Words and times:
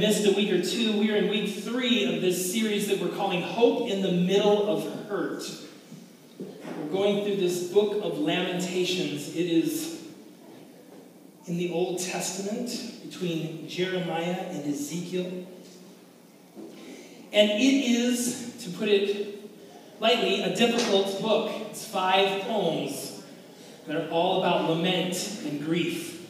missed 0.00 0.26
a 0.26 0.32
week 0.32 0.50
or 0.50 0.62
two, 0.62 0.98
we 0.98 1.10
are 1.10 1.16
in 1.16 1.28
week 1.28 1.50
three 1.56 2.06
of 2.06 2.22
this 2.22 2.50
series 2.50 2.88
that 2.88 3.00
we're 3.00 3.14
calling 3.14 3.42
Hope 3.42 3.86
in 3.90 4.00
the 4.00 4.10
Middle 4.10 4.66
of 4.66 5.06
Hurt. 5.06 5.42
We're 6.38 6.90
going 6.90 7.22
through 7.22 7.36
this 7.36 7.68
book 7.68 8.02
of 8.02 8.18
Lamentations. 8.18 9.36
It 9.36 9.44
is 9.44 10.02
in 11.44 11.58
the 11.58 11.70
Old 11.70 12.00
Testament 12.00 12.70
between 13.04 13.68
Jeremiah 13.68 14.46
and 14.48 14.72
Ezekiel. 14.72 15.46
And 17.34 17.50
it 17.50 17.62
is, 17.62 18.56
to 18.64 18.70
put 18.70 18.88
it 18.88 19.38
lightly, 20.00 20.40
a 20.40 20.56
difficult 20.56 21.20
book. 21.20 21.52
It's 21.68 21.86
five 21.86 22.40
poems 22.44 23.22
that 23.86 23.96
are 23.96 24.10
all 24.10 24.38
about 24.38 24.66
lament 24.66 25.42
and 25.44 25.62
grief. 25.62 26.26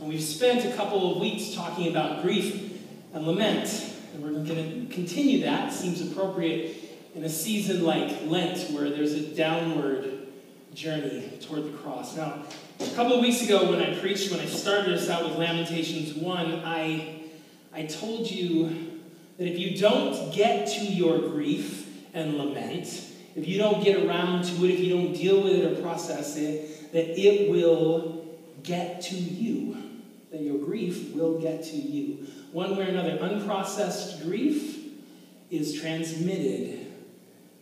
And 0.00 0.08
we've 0.08 0.22
spent 0.22 0.64
a 0.64 0.74
couple 0.74 1.12
of 1.12 1.20
weeks 1.20 1.54
talking 1.54 1.88
about 1.88 2.22
grief 2.22 2.69
and 3.12 3.26
lament. 3.26 3.94
And 4.14 4.22
we're 4.22 4.32
going 4.32 4.86
to 4.88 4.94
continue 4.94 5.42
that. 5.42 5.72
Seems 5.72 6.00
appropriate 6.00 6.76
in 7.14 7.24
a 7.24 7.28
season 7.28 7.84
like 7.84 8.26
Lent, 8.26 8.70
where 8.70 8.90
there's 8.90 9.14
a 9.14 9.34
downward 9.34 10.28
journey 10.74 11.38
toward 11.40 11.64
the 11.64 11.76
cross. 11.78 12.16
Now, 12.16 12.44
a 12.78 12.90
couple 12.94 13.14
of 13.14 13.20
weeks 13.20 13.42
ago, 13.42 13.70
when 13.70 13.80
I 13.80 13.98
preached, 13.98 14.30
when 14.30 14.40
I 14.40 14.46
started 14.46 14.94
us 14.94 15.08
out 15.08 15.24
with 15.24 15.36
Lamentations 15.36 16.14
1, 16.14 16.62
I, 16.64 17.22
I 17.72 17.82
told 17.82 18.30
you 18.30 19.00
that 19.38 19.48
if 19.48 19.58
you 19.58 19.76
don't 19.76 20.32
get 20.32 20.68
to 20.68 20.84
your 20.84 21.18
grief 21.18 21.88
and 22.14 22.36
lament, 22.36 22.86
if 23.36 23.46
you 23.46 23.58
don't 23.58 23.82
get 23.82 24.04
around 24.04 24.44
to 24.44 24.64
it, 24.64 24.70
if 24.70 24.80
you 24.80 24.94
don't 24.94 25.12
deal 25.12 25.42
with 25.42 25.52
it 25.52 25.72
or 25.72 25.82
process 25.82 26.36
it, 26.36 26.92
that 26.92 27.18
it 27.18 27.50
will 27.50 28.24
get 28.62 29.00
to 29.02 29.16
you. 29.16 29.76
That 30.30 30.42
your 30.42 30.58
grief 30.58 31.12
will 31.14 31.40
get 31.40 31.64
to 31.64 31.76
you 31.76 32.26
one 32.52 32.76
way 32.76 32.86
or 32.86 32.88
another. 32.88 33.18
Unprocessed 33.18 34.22
grief 34.22 34.78
is 35.50 35.80
transmitted. 35.80 36.92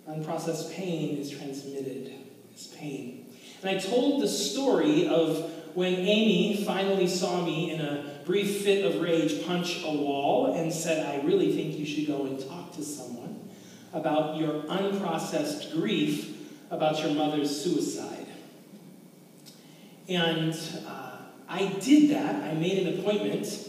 Unprocessed 0.09 0.73
pain 0.73 1.19
is 1.19 1.31
transmitted 1.31 2.13
as 2.55 2.69
pain. 2.69 3.27
And 3.63 3.71
I 3.71 3.79
told 3.79 4.23
the 4.23 4.29
story 4.29 5.07
of 5.07 5.51
when 5.75 5.95
Amy 5.95 6.65
finally 6.65 7.07
saw 7.07 7.45
me 7.45 7.71
in 7.71 7.81
a 7.81 8.21
brief 8.25 8.63
fit 8.63 8.85
of 8.85 9.01
rage 9.01 9.45
punch 9.47 9.83
a 9.85 9.91
wall 9.91 10.55
and 10.55 10.73
said, 10.73 11.07
I 11.07 11.25
really 11.27 11.55
think 11.55 11.79
you 11.79 11.87
should 11.87 12.07
go 12.07 12.27
and 12.27 12.39
talk 12.39 12.75
to 12.77 12.85
someone 12.85 13.49
about 13.93 14.37
your 14.37 14.63
unprocessed 14.65 15.73
grief 15.73 16.37
about 16.71 17.03
your 17.03 17.13
mother's 17.13 17.63
suicide. 17.63 18.27
And 20.09 20.59
uh, 20.87 21.17
I 21.49 21.67
did 21.81 22.11
that. 22.11 22.35
I 22.45 22.55
made 22.55 22.87
an 22.87 22.99
appointment 22.99 23.68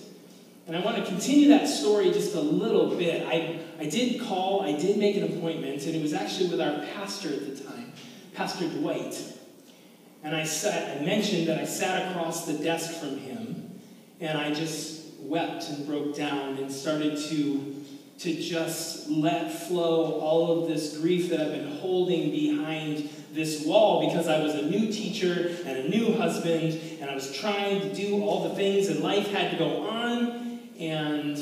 and 0.70 0.78
I 0.78 0.82
want 0.82 0.98
to 0.98 1.04
continue 1.04 1.48
that 1.48 1.68
story 1.68 2.12
just 2.12 2.36
a 2.36 2.40
little 2.40 2.96
bit. 2.96 3.26
I, 3.28 3.60
I 3.80 3.86
did 3.86 4.22
call, 4.22 4.62
I 4.62 4.74
did 4.74 4.98
make 4.98 5.16
an 5.16 5.24
appointment, 5.24 5.84
and 5.88 5.96
it 5.96 6.02
was 6.02 6.14
actually 6.14 6.50
with 6.50 6.62
our 6.62 6.86
pastor 6.94 7.30
at 7.30 7.58
the 7.58 7.64
time, 7.64 7.92
Pastor 8.36 8.70
Dwight. 8.70 9.20
And 10.24 10.36
I, 10.36 10.44
sat, 10.44 10.96
I 10.96 11.04
mentioned 11.04 11.48
that 11.48 11.58
I 11.58 11.66
sat 11.66 12.12
across 12.12 12.46
the 12.46 12.54
desk 12.54 13.00
from 13.00 13.18
him, 13.18 13.80
and 14.20 14.38
I 14.38 14.54
just 14.54 15.16
wept 15.22 15.68
and 15.70 15.88
broke 15.88 16.16
down 16.16 16.58
and 16.58 16.72
started 16.72 17.18
to, 17.18 17.84
to 18.20 18.40
just 18.40 19.10
let 19.10 19.52
flow 19.52 20.20
all 20.20 20.62
of 20.62 20.68
this 20.68 21.00
grief 21.00 21.32
that 21.32 21.42
I've 21.42 21.52
been 21.52 21.78
holding 21.78 22.30
behind 22.30 23.10
this 23.32 23.66
wall 23.66 24.08
because 24.08 24.28
I 24.28 24.40
was 24.44 24.54
a 24.54 24.62
new 24.62 24.92
teacher 24.92 25.58
and 25.66 25.80
a 25.80 25.90
new 25.90 26.14
husband, 26.14 26.80
and 27.02 27.10
I 27.10 27.16
was 27.16 27.36
trying 27.36 27.82
to 27.82 27.92
do 27.92 28.22
all 28.22 28.48
the 28.48 28.54
things, 28.54 28.88
and 28.90 29.00
life 29.00 29.32
had 29.32 29.50
to 29.50 29.58
go 29.58 29.88
on 29.88 30.49
and 30.80 31.38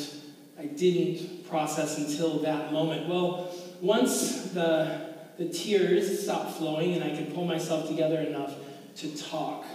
I 0.59 0.65
didn't 0.65 1.47
process 1.47 1.97
until 1.97 2.39
that 2.39 2.73
moment. 2.73 3.07
Well, 3.07 3.51
once 3.81 4.51
the, 4.51 5.13
the 5.37 5.47
tears 5.47 6.23
stopped 6.23 6.57
flowing 6.57 6.95
and 6.95 7.03
I 7.03 7.15
could 7.15 7.33
pull 7.33 7.45
myself 7.45 7.87
together 7.87 8.19
enough 8.19 8.53
to 8.97 9.15
talk, 9.15 9.65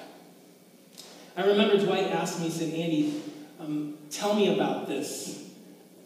I 1.36 1.46
remember 1.46 1.78
Dwight 1.78 2.08
asked 2.08 2.40
me, 2.40 2.46
he 2.46 2.50
said, 2.50 2.74
Andy, 2.74 3.22
um, 3.60 3.96
tell 4.10 4.34
me 4.34 4.52
about 4.52 4.88
this, 4.88 5.50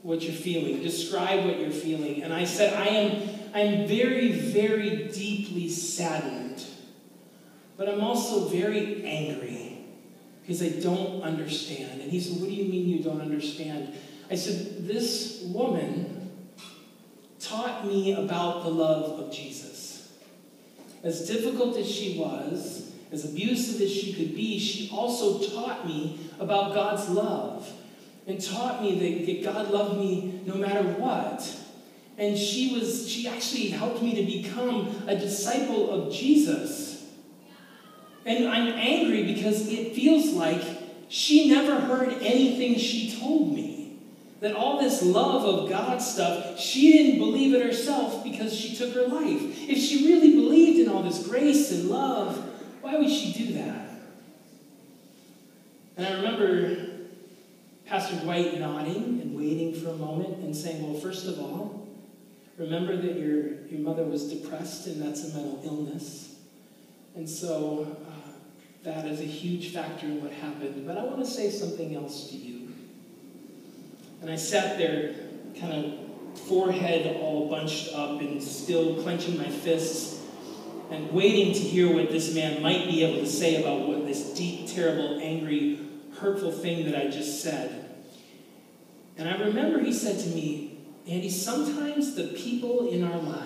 what 0.03 0.22
you're 0.22 0.33
feeling. 0.33 0.83
Describe 0.83 1.45
what 1.45 1.59
you're 1.59 1.71
feeling. 1.71 2.22
And 2.22 2.33
I 2.33 2.45
said, 2.45 2.75
I 2.75 2.87
am 2.87 3.28
I'm 3.56 3.87
very, 3.87 4.33
very 4.33 5.09
deeply 5.09 5.71
saddened, 5.71 6.62
but 7.78 7.89
I'm 7.89 8.03
also 8.03 8.49
very 8.49 9.03
angry 9.03 9.66
because 10.47 10.62
I 10.62 10.81
don't 10.81 11.23
understand. 11.23 12.01
And 12.01 12.11
he 12.11 12.21
said, 12.21 12.41
What 12.41 12.49
do 12.49 12.55
you 12.55 12.71
mean 12.71 12.89
you 12.89 13.03
don't 13.03 13.21
understand? 13.21 13.93
I 14.31 14.37
said, 14.37 14.87
This 14.87 15.43
woman 15.47 16.31
taught 17.41 17.84
me 17.84 18.12
about 18.12 18.62
the 18.62 18.71
love 18.71 19.19
of 19.19 19.33
Jesus. 19.33 20.12
As 21.03 21.27
difficult 21.27 21.77
as 21.77 21.91
she 21.91 22.17
was, 22.19 22.93
as 23.11 23.25
abusive 23.25 23.81
as 23.81 23.93
she 23.93 24.12
could 24.12 24.37
be, 24.37 24.59
she 24.59 24.89
also 24.93 25.39
taught 25.55 25.87
me 25.87 26.21
about 26.39 26.75
God's 26.75 27.09
love 27.09 27.69
and 28.28 28.41
taught 28.41 28.83
me 28.83 29.25
that 29.25 29.45
God 29.45 29.71
loved 29.71 29.99
me 29.99 30.43
no 30.47 30.55
matter 30.55 30.83
what. 30.83 31.57
And 32.19 32.39
she 32.39 32.73
was 32.73 33.09
she 33.09 33.28
actually 33.28 33.69
helped 33.69 34.01
me 34.01 34.15
to 34.15 34.25
become 34.25 34.95
a 35.09 35.17
disciple 35.17 35.91
of 35.91 36.13
Jesus. 36.13 36.85
And 38.26 38.48
I'm 38.48 38.66
angry 38.66 39.22
because 39.22 39.69
it 39.69 39.94
feels 39.94 40.31
like 40.31 40.60
she 41.09 41.48
never 41.48 41.81
heard 41.81 42.12
anything 42.20 42.76
she 42.76 43.16
told 43.19 43.54
me. 43.54 44.00
That 44.41 44.54
all 44.54 44.78
this 44.78 45.03
love 45.03 45.44
of 45.44 45.70
God 45.70 46.03
stuff, 46.03 46.59
she 46.60 46.92
didn't 46.92 47.19
believe 47.19 47.54
it 47.54 47.65
herself 47.65 48.22
because 48.22 48.54
she 48.54 48.76
took 48.76 48.92
her 48.92 49.06
life. 49.06 49.69
If 49.69 49.78
she 49.78 50.09
really 50.09 50.32
believed 50.32 50.81
in 50.81 50.88
all 50.88 51.03
this 51.03 51.26
grace 51.26 51.70
and 51.70 51.88
love, 51.88 52.36
why 52.82 52.98
would 52.98 53.09
she 53.09 53.32
do 53.32 53.54
that? 53.54 53.88
And 55.97 56.06
I 56.06 56.12
remember 56.16 56.86
Pastor 57.86 58.16
Dwight 58.16 58.59
nodding 58.60 59.20
and 59.22 59.34
waiting 59.34 59.72
for 59.72 59.91
a 59.91 59.97
moment 59.97 60.38
and 60.38 60.54
saying, 60.54 60.82
Well, 60.82 61.00
first 61.00 61.26
of 61.26 61.38
all, 61.38 61.88
remember 62.59 62.97
that 62.97 63.16
your, 63.16 63.65
your 63.69 63.81
mother 63.81 64.04
was 64.04 64.28
depressed 64.31 64.86
and 64.88 65.00
that's 65.00 65.25
a 65.25 65.34
mental 65.34 65.62
illness. 65.65 66.35
And 67.16 67.28
so 67.28 67.97
uh, 68.06 68.31
that 68.84 69.06
as 69.06 69.21
a 69.21 69.25
huge 69.25 69.72
factor 69.72 70.06
in 70.06 70.22
what 70.22 70.32
happened. 70.32 70.87
But 70.87 70.99
I 70.99 71.04
want 71.04 71.19
to 71.21 71.27
say 71.27 71.50
something 71.50 71.97
else 71.97 72.28
to 72.28 72.37
you. 72.37 72.75
And 74.21 74.31
I 74.31 74.37
sat 74.37 74.77
there, 74.77 75.15
kind 75.59 75.72
of 75.72 76.38
forehead 76.41 77.16
all 77.16 77.49
bunched 77.49 77.94
up 77.94 78.21
and 78.21 78.43
still 78.43 79.03
clenching 79.03 79.38
my 79.38 79.49
fists 79.49 80.22
and 80.91 81.10
waiting 81.10 81.54
to 81.54 81.59
hear 81.59 81.93
what 81.93 82.10
this 82.10 82.34
man 82.34 82.62
might 82.62 82.87
be 82.87 83.03
able 83.03 83.25
to 83.25 83.31
say 83.31 83.62
about 83.62 83.88
what 83.88 84.06
this 84.06 84.34
deep, 84.34 84.69
terrible, 84.69 85.19
angry, 85.21 85.81
hurtful 86.19 86.53
thing 86.53 86.84
that 86.84 86.97
I 86.97 87.09
just 87.09 87.43
said. 87.43 87.84
And 89.16 89.28
I 89.28 89.37
remember 89.38 89.81
he 89.81 89.93
said 89.93 90.21
to 90.21 90.28
me, 90.28 90.78
Andy, 91.09 91.31
sometimes 91.31 92.15
the 92.15 92.28
people 92.28 92.88
in 92.88 93.03
our 93.03 93.19
lives 93.19 93.46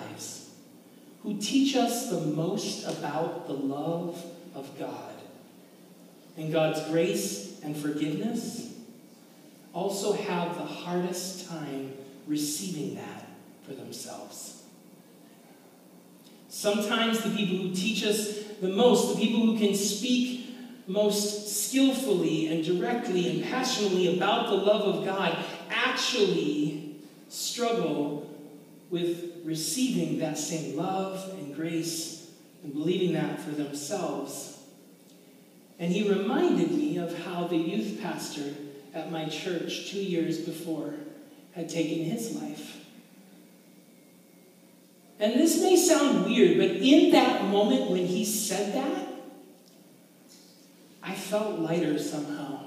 who 1.23 1.37
teach 1.37 1.75
us 1.75 2.09
the 2.09 2.21
most 2.21 2.85
about 2.87 3.47
the 3.47 3.53
love 3.53 4.23
of 4.55 4.79
God 4.79 5.13
and 6.37 6.51
God's 6.51 6.81
grace 6.89 7.59
and 7.63 7.75
forgiveness 7.75 8.73
also 9.73 10.13
have 10.13 10.55
the 10.55 10.65
hardest 10.65 11.47
time 11.47 11.93
receiving 12.27 12.95
that 12.95 13.27
for 13.63 13.73
themselves. 13.73 14.63
Sometimes 16.49 17.21
the 17.21 17.29
people 17.29 17.57
who 17.57 17.73
teach 17.73 18.03
us 18.03 18.43
the 18.59 18.67
most, 18.67 19.15
the 19.15 19.21
people 19.21 19.41
who 19.41 19.57
can 19.57 19.73
speak 19.75 20.53
most 20.87 21.47
skillfully 21.67 22.47
and 22.47 22.63
directly 22.65 23.29
and 23.29 23.43
passionately 23.49 24.15
about 24.17 24.49
the 24.49 24.55
love 24.55 24.95
of 24.95 25.05
God, 25.05 25.37
actually 25.69 26.97
struggle 27.29 28.29
with 28.89 29.30
receiving 29.43 30.19
that 30.19 30.37
same 30.37 30.77
love 30.77 31.29
and 31.37 31.55
grace 31.55 32.29
and 32.63 32.73
believing 32.73 33.13
that 33.13 33.39
for 33.39 33.51
themselves. 33.51 34.59
And 35.79 35.91
he 35.91 36.07
reminded 36.07 36.71
me 36.71 36.97
of 36.97 37.25
how 37.25 37.47
the 37.47 37.57
youth 37.57 37.99
pastor 38.01 38.53
at 38.93 39.11
my 39.11 39.25
church 39.25 39.89
two 39.89 40.01
years 40.01 40.39
before 40.39 40.93
had 41.53 41.69
taken 41.69 42.03
his 42.03 42.35
life. 42.41 42.77
And 45.19 45.33
this 45.33 45.61
may 45.61 45.75
sound 45.75 46.25
weird, 46.25 46.57
but 46.57 46.77
in 46.77 47.11
that 47.11 47.45
moment 47.45 47.91
when 47.91 48.05
he 48.07 48.25
said 48.25 48.73
that, 48.73 49.07
I 51.03 51.13
felt 51.13 51.59
lighter 51.59 51.99
somehow. 51.99 52.60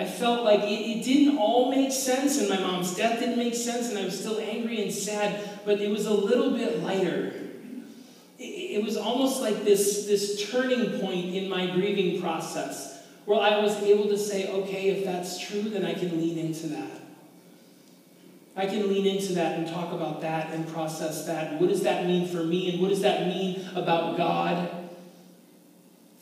I 0.00 0.04
felt 0.06 0.44
like 0.44 0.60
it, 0.60 0.98
it, 0.98 1.04
didn't 1.04 1.36
all 1.36 1.70
make 1.70 1.92
sense, 1.92 2.38
and 2.38 2.48
my 2.48 2.58
mom's 2.58 2.96
death 2.96 3.20
didn't 3.20 3.36
make 3.36 3.54
sense, 3.54 3.90
and 3.90 3.98
I 3.98 4.04
was 4.04 4.18
still 4.18 4.40
angry 4.40 4.82
and 4.82 4.90
sad, 4.90 5.60
but 5.64 5.80
it 5.80 5.90
was 5.90 6.06
a 6.06 6.14
little 6.14 6.52
bit 6.52 6.82
lighter 6.82 7.40
it 8.40 8.82
was 8.82 8.96
almost 8.96 9.40
like 9.40 9.64
this, 9.64 10.06
this 10.06 10.50
turning 10.50 10.98
point 11.00 11.34
in 11.34 11.48
my 11.48 11.66
grieving 11.66 12.20
process 12.20 13.02
where 13.26 13.38
I 13.38 13.60
was 13.60 13.76
able 13.82 14.08
to 14.08 14.16
say, 14.16 14.50
okay, 14.50 14.88
if 14.88 15.04
that's 15.04 15.38
true, 15.38 15.62
then 15.62 15.84
I 15.84 15.92
can 15.92 16.18
lean 16.18 16.38
into 16.38 16.68
that. 16.68 16.90
I 18.56 18.66
can 18.66 18.88
lean 18.88 19.06
into 19.06 19.34
that 19.34 19.58
and 19.58 19.68
talk 19.68 19.92
about 19.92 20.22
that 20.22 20.52
and 20.52 20.66
process 20.68 21.26
that. 21.26 21.60
What 21.60 21.68
does 21.68 21.82
that 21.82 22.06
mean 22.06 22.26
for 22.26 22.42
me? 22.42 22.72
And 22.72 22.80
what 22.80 22.88
does 22.88 23.02
that 23.02 23.26
mean 23.26 23.68
about 23.74 24.16
God? 24.16 24.79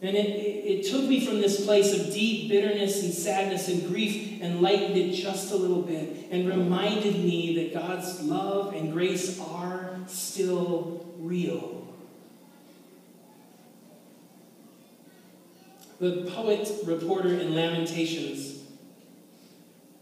And 0.00 0.16
it, 0.16 0.28
it, 0.28 0.90
took 0.90 1.08
me 1.08 1.26
from 1.26 1.40
this 1.40 1.64
place 1.64 1.92
of 1.98 2.12
deep 2.12 2.48
bitterness 2.48 3.02
and 3.02 3.12
sadness 3.12 3.68
and 3.68 3.84
grief 3.88 4.40
and 4.40 4.60
lightened 4.60 4.96
it 4.96 5.12
just 5.12 5.50
a 5.50 5.56
little 5.56 5.82
bit 5.82 6.28
and 6.30 6.48
reminded 6.48 7.16
me 7.16 7.56
that 7.56 7.74
God's 7.74 8.22
love 8.22 8.74
and 8.74 8.92
grace 8.92 9.40
are 9.40 9.96
still 10.06 11.04
real. 11.18 11.78
The 15.98 16.30
poet 16.32 16.70
reporter 16.84 17.34
in 17.34 17.56
Lamentations 17.56 18.62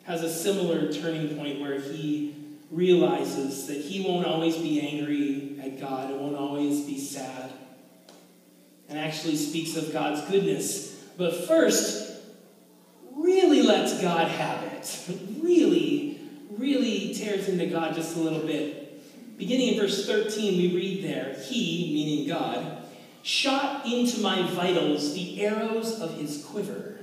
has 0.04 0.22
a 0.22 0.32
similar 0.32 0.92
turning 0.92 1.38
point 1.38 1.58
where 1.60 1.81
he 1.81 2.34
realizes 2.70 3.66
that 3.66 3.78
he 3.78 4.06
won't 4.06 4.26
always 4.26 4.58
be 4.58 4.81
angry 4.81 5.58
at 5.62 5.81
God, 5.81 6.10
it 6.10 6.19
won't 6.19 6.37
always 6.37 6.84
be 6.84 6.99
sad, 6.99 7.50
and 8.88 8.98
actually 8.98 9.36
speaks 9.36 9.76
of 9.76 9.92
God's 9.92 10.28
goodness. 10.30 11.04
But 11.16 11.46
first, 11.46 12.12
really 13.14 13.62
lets 13.62 14.00
God 14.00 14.28
have 14.28 14.62
it. 14.62 15.00
Really, 15.46 16.20
really 16.58 17.14
tears 17.14 17.48
into 17.48 17.66
God 17.66 17.94
just 17.94 18.16
a 18.16 18.18
little 18.18 18.40
bit. 18.40 19.38
Beginning 19.38 19.74
in 19.74 19.80
verse 19.80 20.04
13, 20.06 20.56
we 20.58 20.74
read 20.74 21.04
there, 21.04 21.34
He, 21.34 21.92
meaning 21.94 22.26
God, 22.26 22.82
shot 23.22 23.86
into 23.86 24.20
my 24.20 24.42
vitals 24.50 25.14
the 25.14 25.40
arrows 25.44 26.00
of 26.00 26.16
his 26.18 26.44
quiver. 26.44 26.98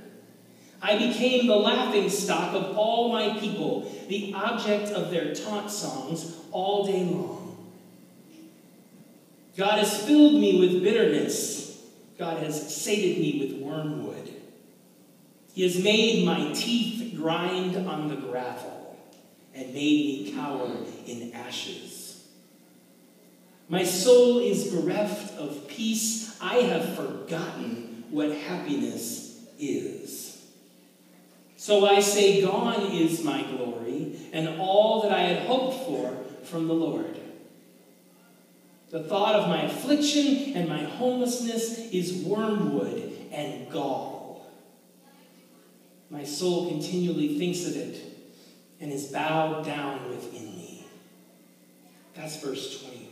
I 0.80 0.98
became 0.98 1.46
the 1.46 1.56
laughing 1.56 2.10
stock 2.10 2.54
of 2.54 2.76
all 2.76 3.12
my 3.12 3.38
people, 3.38 3.90
the 4.08 4.34
object 4.34 4.90
of 4.90 5.10
their 5.10 5.34
taunt 5.34 5.70
songs 5.70 6.36
all 6.50 6.86
day 6.86 7.04
long. 7.04 7.72
God 9.56 9.78
has 9.78 10.02
filled 10.04 10.34
me 10.34 10.58
with 10.60 10.82
bitterness. 10.82 11.63
God 12.18 12.42
has 12.42 12.74
sated 12.74 13.18
me 13.18 13.40
with 13.40 13.60
wormwood. 13.60 14.30
He 15.54 15.62
has 15.62 15.82
made 15.82 16.24
my 16.24 16.52
teeth 16.52 17.16
grind 17.16 17.76
on 17.76 18.08
the 18.08 18.16
gravel 18.16 18.96
and 19.54 19.68
made 19.68 19.74
me 19.74 20.32
cower 20.34 20.70
in 21.06 21.32
ashes. 21.32 22.24
My 23.68 23.84
soul 23.84 24.40
is 24.40 24.72
bereft 24.72 25.38
of 25.38 25.66
peace. 25.68 26.36
I 26.40 26.56
have 26.56 26.94
forgotten 26.96 28.04
what 28.10 28.30
happiness 28.30 29.40
is. 29.58 30.24
So 31.56 31.86
I 31.86 32.00
say, 32.00 32.42
Gone 32.42 32.92
is 32.92 33.24
my 33.24 33.42
glory, 33.42 34.18
and 34.32 34.60
all 34.60 35.02
that 35.02 35.12
I 35.12 35.20
had 35.20 35.46
hoped 35.46 35.86
for 35.86 36.14
from 36.44 36.68
the 36.68 36.74
Lord. 36.74 37.18
The 38.94 39.02
thought 39.02 39.34
of 39.34 39.48
my 39.48 39.62
affliction 39.62 40.52
and 40.54 40.68
my 40.68 40.84
homelessness 40.84 41.80
is 41.90 42.24
wormwood 42.24 43.12
and 43.32 43.68
gall. 43.68 44.46
My 46.10 46.22
soul 46.22 46.68
continually 46.68 47.36
thinks 47.36 47.66
of 47.66 47.74
it 47.74 48.00
and 48.80 48.92
is 48.92 49.06
bowed 49.06 49.64
down 49.64 50.08
within 50.10 50.44
me. 50.56 50.86
That's 52.14 52.40
verse 52.40 52.82
20. 52.84 53.08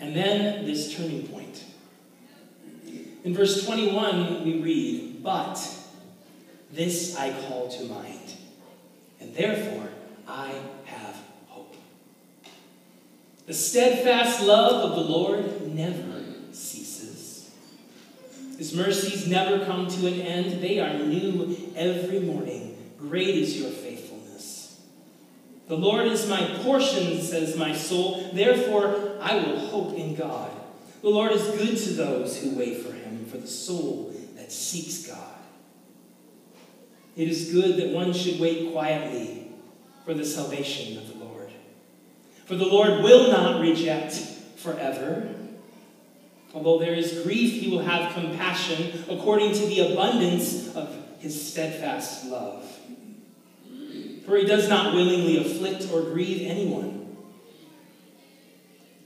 And 0.00 0.16
then 0.16 0.66
this 0.66 0.96
turning 0.96 1.28
point. 1.28 1.64
In 3.22 3.32
verse 3.32 3.64
21, 3.64 4.44
we 4.44 4.60
read, 4.60 5.22
But 5.22 5.64
this 6.72 7.16
I 7.16 7.30
call 7.42 7.68
to 7.68 7.84
mind, 7.84 8.34
and 9.20 9.36
therefore 9.36 9.88
I 10.26 10.52
have. 10.86 11.19
The 13.50 13.56
steadfast 13.56 14.42
love 14.44 14.92
of 14.92 14.94
the 14.94 15.12
Lord 15.12 15.74
never 15.74 16.22
ceases. 16.52 17.50
His 18.56 18.72
mercies 18.72 19.26
never 19.26 19.64
come 19.66 19.88
to 19.88 20.06
an 20.06 20.20
end, 20.20 20.62
they 20.62 20.78
are 20.78 20.96
new 20.96 21.56
every 21.74 22.20
morning. 22.20 22.92
Great 22.96 23.34
is 23.34 23.60
your 23.60 23.72
faithfulness. 23.72 24.80
The 25.66 25.76
Lord 25.76 26.06
is 26.06 26.28
my 26.28 26.60
portion, 26.62 27.20
says 27.20 27.56
my 27.56 27.74
soul. 27.74 28.30
Therefore, 28.32 29.16
I 29.20 29.34
will 29.38 29.58
hope 29.58 29.98
in 29.98 30.14
God. 30.14 30.52
The 31.02 31.10
Lord 31.10 31.32
is 31.32 31.42
good 31.42 31.76
to 31.76 31.90
those 31.94 32.40
who 32.40 32.56
wait 32.56 32.82
for 32.82 32.92
him, 32.92 33.26
for 33.26 33.38
the 33.38 33.48
soul 33.48 34.14
that 34.36 34.52
seeks 34.52 35.08
God. 35.08 35.40
It 37.16 37.26
is 37.26 37.50
good 37.52 37.78
that 37.78 37.88
one 37.88 38.12
should 38.12 38.38
wait 38.38 38.70
quietly 38.70 39.50
for 40.04 40.14
the 40.14 40.24
salvation 40.24 40.98
of 40.98 41.08
the. 41.08 41.19
For 42.50 42.56
the 42.56 42.66
Lord 42.66 43.04
will 43.04 43.30
not 43.30 43.60
reject 43.60 44.14
forever. 44.56 45.32
Although 46.52 46.80
there 46.80 46.94
is 46.94 47.22
grief, 47.22 47.62
he 47.62 47.70
will 47.70 47.78
have 47.78 48.12
compassion 48.12 49.04
according 49.08 49.52
to 49.52 49.66
the 49.66 49.92
abundance 49.92 50.74
of 50.74 50.92
his 51.20 51.52
steadfast 51.52 52.26
love. 52.26 52.68
For 54.26 54.36
he 54.36 54.46
does 54.46 54.68
not 54.68 54.94
willingly 54.94 55.36
afflict 55.36 55.92
or 55.92 56.02
grieve 56.02 56.50
anyone 56.50 57.14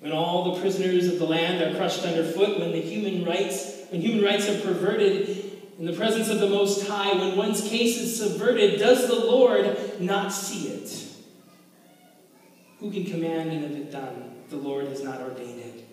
when 0.01 0.13
all 0.13 0.55
the 0.55 0.61
prisoners 0.63 1.09
of 1.09 1.19
the 1.19 1.27
land 1.27 1.63
are 1.63 1.77
crushed 1.77 2.03
underfoot, 2.03 2.59
when 2.59 2.73
the 2.73 2.81
human 2.81 3.27
rights, 3.27 3.83
when 3.91 4.01
human 4.01 4.25
rights 4.25 4.49
are 4.49 4.59
perverted 4.63 5.53
in 5.79 5.85
the 5.85 5.93
presence 5.93 6.31
of 6.31 6.41
the 6.41 6.49
Most 6.49 6.89
High, 6.89 7.13
when 7.13 7.37
one's 7.37 7.61
case 7.69 7.99
is 7.99 8.19
subverted, 8.19 8.81
does 8.81 9.07
the 9.07 9.15
Lord 9.15 10.01
not 10.01 10.33
see 10.33 10.69
it? 10.69 11.04
Who 12.85 12.91
can 12.91 13.07
command 13.07 13.51
and 13.51 13.63
have 13.63 13.73
it 13.73 13.91
done? 13.91 14.35
The 14.51 14.57
Lord 14.57 14.89
has 14.89 15.03
not 15.03 15.19
ordained 15.23 15.59
it. 15.59 15.89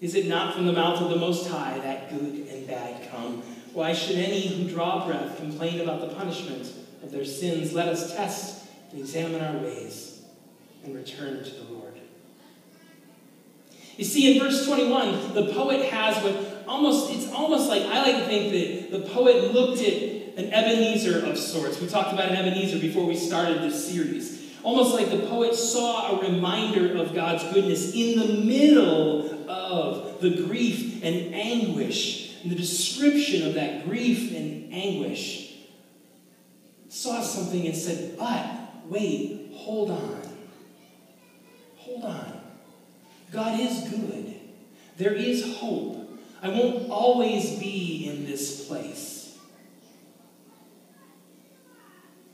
Is 0.00 0.14
it 0.14 0.28
not 0.28 0.54
from 0.54 0.66
the 0.66 0.72
mouth 0.72 1.02
of 1.02 1.10
the 1.10 1.16
Most 1.16 1.48
High 1.48 1.80
that 1.80 2.10
good 2.10 2.46
and 2.46 2.64
bad 2.68 3.10
come? 3.10 3.42
Why 3.72 3.92
should 3.92 4.18
any 4.18 4.46
who 4.46 4.70
draw 4.70 5.04
breath 5.04 5.36
complain 5.36 5.80
about 5.80 6.00
the 6.00 6.14
punishment 6.14 6.72
of 7.02 7.10
their 7.10 7.24
sins? 7.24 7.72
Let 7.72 7.88
us 7.88 8.14
test 8.14 8.68
and 8.92 9.00
examine 9.00 9.40
our 9.40 9.60
ways 9.60 10.22
and 10.84 10.94
return 10.94 11.42
to 11.42 11.50
the 11.50 11.72
Lord. 11.72 11.94
You 13.96 14.04
see, 14.04 14.36
in 14.38 14.40
verse 14.40 14.64
21, 14.64 15.34
the 15.34 15.52
poet 15.54 15.86
has 15.86 16.22
what 16.22 16.62
almost, 16.68 17.12
it's 17.12 17.32
almost 17.32 17.68
like, 17.68 17.82
I 17.82 18.02
like 18.02 18.18
to 18.18 18.26
think 18.26 18.52
that 18.52 18.96
the 18.96 19.10
poet 19.10 19.52
looked 19.52 19.82
at 19.82 20.02
an 20.38 20.52
Ebenezer 20.54 21.26
of 21.26 21.36
sorts. 21.36 21.80
We 21.80 21.88
talked 21.88 22.12
about 22.12 22.28
an 22.28 22.36
Ebenezer 22.36 22.78
before 22.78 23.04
we 23.04 23.16
started 23.16 23.60
this 23.60 23.90
series. 23.90 24.47
Almost 24.62 24.94
like 24.94 25.10
the 25.10 25.26
poet 25.26 25.54
saw 25.54 26.18
a 26.18 26.30
reminder 26.30 26.96
of 26.96 27.14
God's 27.14 27.44
goodness 27.52 27.94
in 27.94 28.18
the 28.18 28.44
middle 28.44 29.48
of 29.48 30.20
the 30.20 30.30
grief 30.30 31.02
and 31.04 31.34
anguish, 31.34 32.36
and 32.42 32.50
the 32.50 32.56
description 32.56 33.46
of 33.46 33.54
that 33.54 33.84
grief 33.84 34.34
and 34.34 34.72
anguish. 34.72 35.54
Saw 36.88 37.20
something 37.20 37.66
and 37.66 37.76
said, 37.76 38.16
but 38.18 38.46
wait, 38.86 39.52
hold 39.54 39.90
on. 39.90 40.22
Hold 41.76 42.04
on. 42.04 42.40
God 43.30 43.60
is 43.60 43.88
good. 43.88 44.34
There 44.96 45.12
is 45.12 45.58
hope. 45.58 46.18
I 46.42 46.48
won't 46.48 46.90
always 46.90 47.58
be 47.58 48.08
in 48.08 48.26
this 48.26 48.66
place. 48.66 49.36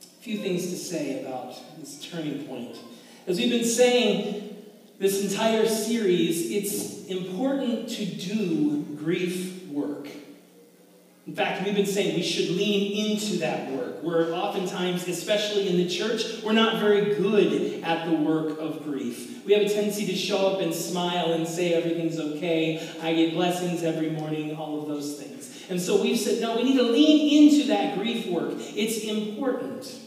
A 0.02 0.13
few 0.24 0.38
things 0.38 0.70
to 0.70 0.76
say 0.76 1.20
about 1.20 1.54
this 1.78 2.02
turning 2.10 2.44
point. 2.44 2.78
As 3.26 3.36
we've 3.36 3.50
been 3.50 3.62
saying 3.62 4.56
this 4.98 5.22
entire 5.22 5.68
series, 5.68 6.50
it's 6.50 7.04
important 7.08 7.90
to 7.90 8.06
do 8.06 8.86
grief 8.96 9.66
work. 9.66 10.08
In 11.26 11.34
fact, 11.34 11.66
we've 11.66 11.74
been 11.74 11.84
saying 11.84 12.14
we 12.14 12.22
should 12.22 12.56
lean 12.56 13.10
into 13.10 13.36
that 13.40 13.70
work. 13.72 14.02
We're 14.02 14.32
oftentimes, 14.32 15.06
especially 15.08 15.68
in 15.68 15.76
the 15.76 15.90
church, 15.90 16.42
we're 16.42 16.52
not 16.52 16.80
very 16.80 17.16
good 17.16 17.82
at 17.82 18.06
the 18.06 18.16
work 18.16 18.58
of 18.58 18.82
grief. 18.82 19.44
We 19.44 19.52
have 19.52 19.62
a 19.62 19.68
tendency 19.68 20.06
to 20.06 20.14
show 20.14 20.46
up 20.46 20.60
and 20.60 20.72
smile 20.72 21.34
and 21.34 21.46
say 21.46 21.74
everything's 21.74 22.18
okay. 22.18 22.80
I 23.02 23.12
get 23.12 23.34
blessings 23.34 23.82
every 23.82 24.08
morning, 24.08 24.56
all 24.56 24.80
of 24.80 24.88
those 24.88 25.20
things. 25.20 25.66
And 25.68 25.80
so 25.80 26.00
we've 26.00 26.18
said, 26.18 26.40
no, 26.40 26.56
we 26.56 26.62
need 26.62 26.76
to 26.76 26.82
lean 26.82 27.52
into 27.52 27.68
that 27.68 27.98
grief 27.98 28.26
work. 28.26 28.54
It's 28.56 29.04
important. 29.04 30.00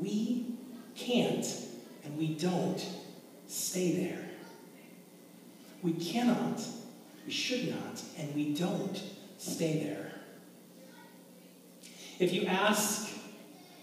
We 0.00 0.54
can't 0.96 1.46
and 2.04 2.16
we 2.18 2.34
don't 2.34 2.84
stay 3.46 3.92
there. 3.92 4.30
We 5.82 5.92
cannot 5.92 6.60
we 7.30 7.32
should 7.32 7.68
not, 7.68 8.02
and 8.18 8.34
we 8.34 8.54
don't 8.54 9.00
stay 9.38 9.84
there. 9.84 10.12
If 12.18 12.32
you 12.32 12.46
ask 12.46 13.08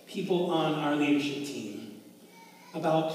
people 0.05 0.51
on 0.51 0.75
our 0.75 0.95
leadership 0.95 1.45
team 1.45 2.01
about 2.73 3.13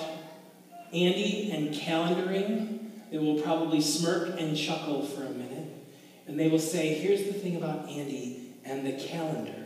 Andy 0.93 1.51
and 1.53 1.75
calendaring, 1.75 2.79
they 3.11 3.19
will 3.19 3.41
probably 3.41 3.81
smirk 3.81 4.41
and 4.41 4.57
chuckle 4.57 5.05
for 5.05 5.25
a 5.25 5.31
minute. 5.31 5.69
And 6.27 6.39
they 6.39 6.49
will 6.49 6.59
say, 6.59 6.95
Here's 6.95 7.25
the 7.25 7.33
thing 7.33 7.57
about 7.57 7.89
Andy 7.89 8.55
and 8.65 8.87
the 8.87 8.93
calendar. 8.93 9.62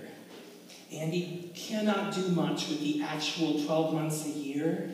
Andy 0.98 1.50
cannot 1.54 2.14
do 2.14 2.28
much 2.28 2.68
with 2.68 2.80
the 2.80 3.02
actual 3.02 3.64
12 3.64 3.94
months 3.94 4.26
a 4.26 4.30
year, 4.30 4.90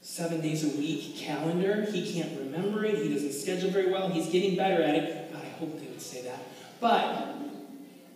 seven 0.00 0.40
days 0.40 0.64
a 0.64 0.78
week 0.78 1.16
calendar. 1.16 1.86
He 1.90 2.12
can't 2.12 2.38
remember 2.38 2.84
it. 2.84 2.98
He 2.98 3.12
doesn't 3.12 3.32
schedule 3.32 3.70
very 3.70 3.90
well. 3.90 4.08
He's 4.08 4.28
getting 4.28 4.56
better 4.56 4.82
at 4.82 4.94
it. 4.94 5.32
God, 5.32 5.42
I 5.42 5.58
hope 5.58 5.80
they 5.80 5.86
would 5.86 6.02
say 6.02 6.22
that. 6.22 6.40
But, 6.80 7.36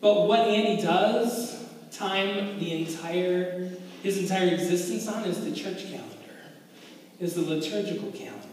but 0.00 0.26
what 0.26 0.40
Andy 0.40 0.82
does, 0.82 1.64
time 1.90 2.58
the 2.58 2.82
entire 2.82 3.70
his 4.02 4.18
entire 4.18 4.48
existence 4.54 5.06
on, 5.08 5.24
is 5.24 5.44
the 5.44 5.52
church 5.52 5.84
calendar, 5.84 6.06
is 7.20 7.34
the 7.34 7.42
liturgical 7.42 8.10
calendar. 8.10 8.48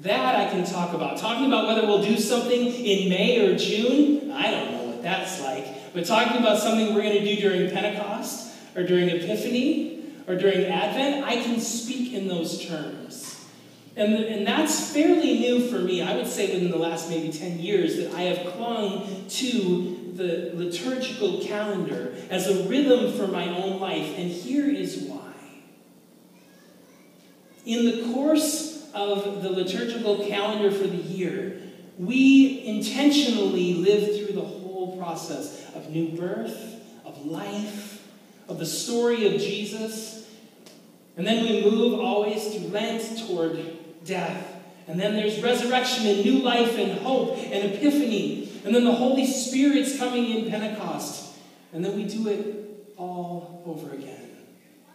That 0.00 0.36
I 0.36 0.50
can 0.50 0.64
talk 0.64 0.94
about. 0.94 1.18
Talking 1.18 1.46
about 1.46 1.66
whether 1.66 1.86
we'll 1.86 2.02
do 2.02 2.16
something 2.16 2.66
in 2.66 3.10
May 3.10 3.46
or 3.46 3.58
June, 3.58 4.30
I 4.32 4.50
don't 4.50 4.72
know 4.72 4.82
what 4.84 5.02
that's 5.02 5.40
like. 5.42 5.66
But 5.98 6.06
talking 6.06 6.36
about 6.36 6.60
something 6.60 6.94
we're 6.94 7.02
going 7.02 7.24
to 7.24 7.24
do 7.24 7.40
during 7.40 7.68
Pentecost 7.72 8.54
or 8.76 8.84
during 8.84 9.08
Epiphany 9.08 10.04
or 10.28 10.36
during 10.36 10.64
Advent, 10.66 11.24
I 11.24 11.42
can 11.42 11.58
speak 11.58 12.12
in 12.12 12.28
those 12.28 12.64
terms. 12.64 13.44
And, 13.96 14.14
and 14.14 14.46
that's 14.46 14.92
fairly 14.92 15.40
new 15.40 15.68
for 15.68 15.80
me. 15.80 16.00
I 16.00 16.14
would 16.14 16.28
say 16.28 16.54
within 16.54 16.70
the 16.70 16.78
last 16.78 17.10
maybe 17.10 17.32
10 17.32 17.58
years 17.58 17.96
that 17.96 18.14
I 18.14 18.20
have 18.20 18.54
clung 18.54 19.26
to 19.28 20.12
the 20.14 20.52
liturgical 20.54 21.40
calendar 21.40 22.14
as 22.30 22.46
a 22.46 22.68
rhythm 22.68 23.12
for 23.14 23.26
my 23.26 23.48
own 23.48 23.80
life. 23.80 24.16
And 24.16 24.30
here 24.30 24.70
is 24.70 24.98
why. 24.98 25.32
In 27.66 27.86
the 27.86 28.14
course 28.14 28.88
of 28.94 29.42
the 29.42 29.50
liturgical 29.50 30.24
calendar 30.28 30.70
for 30.70 30.86
the 30.86 30.96
year, 30.96 31.60
we 31.98 32.64
intentionally 32.64 33.74
live 33.74 34.16
through 34.16 34.36
the 34.36 34.46
whole 34.46 34.96
process 34.96 35.57
of 35.74 35.90
new 35.90 36.08
birth, 36.16 36.76
of 37.04 37.26
life, 37.26 38.06
of 38.48 38.58
the 38.58 38.66
story 38.66 39.26
of 39.26 39.40
Jesus. 39.40 40.26
And 41.16 41.26
then 41.26 41.44
we 41.44 41.68
move 41.68 42.00
always 42.00 42.54
through 42.54 42.68
Lent 42.68 43.26
toward 43.26 43.58
death. 44.04 44.54
And 44.86 44.98
then 44.98 45.14
there's 45.14 45.42
resurrection 45.42 46.06
and 46.06 46.24
new 46.24 46.38
life 46.38 46.78
and 46.78 46.92
hope 47.00 47.36
and 47.36 47.74
epiphany. 47.74 48.60
And 48.64 48.74
then 48.74 48.84
the 48.84 48.92
Holy 48.92 49.26
Spirit's 49.26 49.98
coming 49.98 50.30
in 50.30 50.50
Pentecost. 50.50 51.34
And 51.72 51.84
then 51.84 51.94
we 51.96 52.04
do 52.04 52.28
it 52.28 52.94
all 52.96 53.62
over 53.66 53.94
again. 53.94 54.30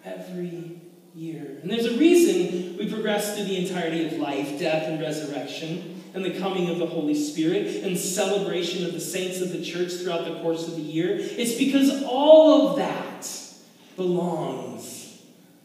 Every 0.04 0.82
year. 1.16 1.60
And 1.62 1.70
there's 1.70 1.86
a 1.86 1.98
reason 1.98 2.78
we 2.78 2.92
progress 2.92 3.36
through 3.36 3.46
the 3.46 3.66
entirety 3.66 4.06
of 4.08 4.14
life, 4.14 4.60
death, 4.60 4.88
and 4.88 5.00
resurrection, 5.00 5.93
and 6.14 6.24
the 6.24 6.40
coming 6.40 6.70
of 6.70 6.78
the 6.78 6.86
Holy 6.86 7.16
Spirit, 7.16 7.84
and 7.84 7.98
celebration 7.98 8.86
of 8.86 8.94
the 8.94 9.00
saints 9.00 9.42
of 9.42 9.52
the 9.52 9.64
church 9.64 9.92
throughout 9.94 10.26
the 10.26 10.40
course 10.42 10.68
of 10.68 10.76
the 10.76 10.82
year. 10.82 11.18
It's 11.18 11.56
because 11.56 12.04
all 12.04 12.70
of 12.70 12.78
that 12.78 13.28
belongs. 13.96 15.22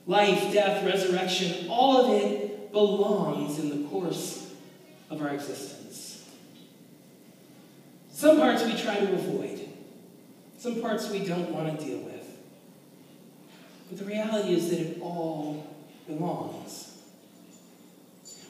Life, 0.07 0.53
death, 0.53 0.85
resurrection, 0.87 1.69
all 1.69 2.07
of 2.07 2.23
it 2.23 2.73
belongs 2.73 3.59
in 3.59 3.69
the 3.69 3.89
course 3.89 4.51
of 5.11 5.21
our 5.21 5.29
existence. 5.29 6.27
Some 8.11 8.39
parts 8.39 8.65
we 8.65 8.75
try 8.75 8.97
to 8.97 9.13
avoid, 9.13 9.69
some 10.57 10.81
parts 10.81 11.11
we 11.11 11.21
don't 11.21 11.53
want 11.53 11.79
to 11.79 11.85
deal 11.85 11.99
with. 11.99 12.39
But 13.89 13.99
the 13.99 14.05
reality 14.05 14.55
is 14.55 14.71
that 14.71 14.81
it 14.81 15.01
all 15.01 15.67
belongs. 16.07 16.98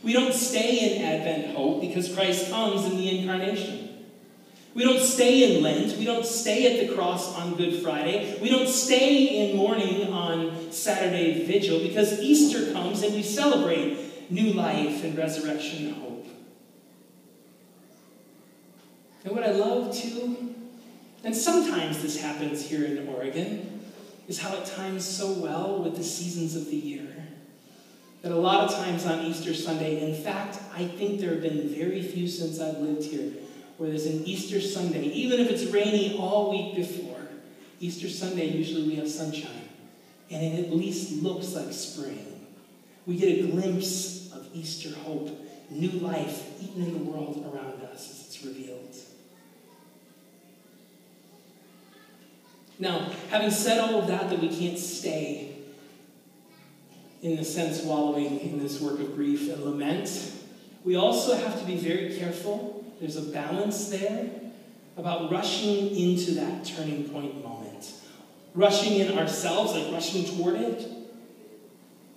We 0.03 0.13
don't 0.13 0.33
stay 0.33 0.97
in 0.97 1.03
Advent 1.03 1.57
hope 1.57 1.81
because 1.81 2.15
Christ 2.15 2.51
comes 2.51 2.85
in 2.85 2.97
the 2.97 3.19
incarnation. 3.19 3.89
We 4.75 4.85
don't 4.85 5.01
stay 5.01 5.57
in 5.57 5.63
Lent. 5.63 5.99
We 5.99 6.05
don't 6.05 6.25
stay 6.25 6.81
at 6.81 6.87
the 6.89 6.95
cross 6.95 7.35
on 7.35 7.57
Good 7.57 7.83
Friday. 7.83 8.39
We 8.41 8.49
don't 8.49 8.69
stay 8.69 9.51
in 9.51 9.57
mourning 9.57 10.13
on 10.13 10.71
Saturday 10.71 11.45
Vigil 11.45 11.81
because 11.81 12.21
Easter 12.21 12.73
comes 12.73 13.03
and 13.03 13.15
we 13.15 13.23
celebrate 13.23 14.31
new 14.31 14.53
life 14.53 15.03
and 15.03 15.19
resurrection 15.19 15.89
and 15.89 15.97
hope. 15.97 16.27
And 19.25 19.35
what 19.35 19.43
I 19.43 19.51
love 19.51 19.95
too, 19.97 20.55
and 21.25 21.35
sometimes 21.35 22.01
this 22.01 22.21
happens 22.21 22.65
here 22.69 22.85
in 22.85 23.09
Oregon, 23.09 23.81
is 24.29 24.39
how 24.39 24.55
it 24.55 24.65
times 24.65 25.05
so 25.05 25.33
well 25.33 25.83
with 25.83 25.97
the 25.97 26.05
seasons 26.05 26.55
of 26.55 26.67
the 26.67 26.77
year. 26.77 27.08
That 28.23 28.33
a 28.33 28.37
lot 28.37 28.69
of 28.69 28.75
times 28.75 29.07
on 29.07 29.25
Easter 29.25 29.55
Sunday, 29.55 30.01
in 30.01 30.23
fact, 30.23 30.59
I 30.75 30.85
think 30.85 31.21
there 31.21 31.31
have 31.31 31.43
been 31.43 31.69
very 31.69 32.03
few 32.03 32.27
since 32.27 32.61
I've 32.61 32.79
lived 32.79 33.05
here 33.05 33.33
where 33.77 33.91
there's 33.91 34.07
an 34.07 34.25
Easter 34.25 34.61
Sunday, 34.61 35.05
even 35.05 35.39
if 35.39 35.51
it's 35.51 35.65
rainy 35.73 36.19
all 36.19 36.51
week 36.51 36.75
before. 36.75 37.29
Easter 37.81 38.09
Sunday, 38.09 38.47
usually 38.47 38.89
we 38.89 38.97
have 38.97 39.09
sunshine, 39.09 39.69
and 40.31 40.45
it 40.45 40.67
at 40.67 40.73
least 40.75 41.23
looks 41.23 41.55
like 41.55 41.73
spring. 41.73 42.45
We 43.07 43.17
get 43.17 43.39
a 43.39 43.47
glimpse 43.49 44.33
of 44.33 44.49
Easter 44.53 44.93
hope, 44.99 45.31
new 45.71 45.91
life, 46.01 46.61
even 46.61 46.83
in 46.83 46.93
the 46.93 47.11
world 47.11 47.39
around 47.55 47.81
us 47.85 48.11
as 48.11 48.27
it's 48.27 48.45
revealed. 48.45 48.97
Now, 52.81 53.11
having 53.31 53.51
said 53.53 53.79
all 53.79 54.01
of 54.01 54.09
that, 54.09 54.29
that 54.29 54.41
we 54.41 54.49
can't 54.49 54.79
stay 54.79 55.48
in 57.23 57.37
the 57.37 57.45
sense 57.45 57.83
wallowing 57.83 58.41
in 58.41 58.59
this 58.59 58.81
work 58.81 59.01
of 59.01 59.15
grief 59.15 59.53
and 59.53 59.65
lament, 59.65 60.33
we 60.85 60.97
also 60.97 61.37
have 61.37 61.59
to 61.59 61.67
be 61.67 61.77
very 61.77 62.17
careful. 62.17 62.85
There's 63.01 63.17
a 63.17 63.23
balance 63.23 63.89
there 63.89 64.31
about 64.97 65.31
rushing 65.31 65.95
into 65.97 66.33
that 66.33 66.65
turning 66.65 67.09
point 67.09 67.43
moment. 67.45 67.93
Rushing 68.55 68.99
in 68.99 69.19
ourselves, 69.19 69.73
like 69.73 69.93
rushing 69.93 70.25
toward 70.25 70.57
it, 70.57 70.89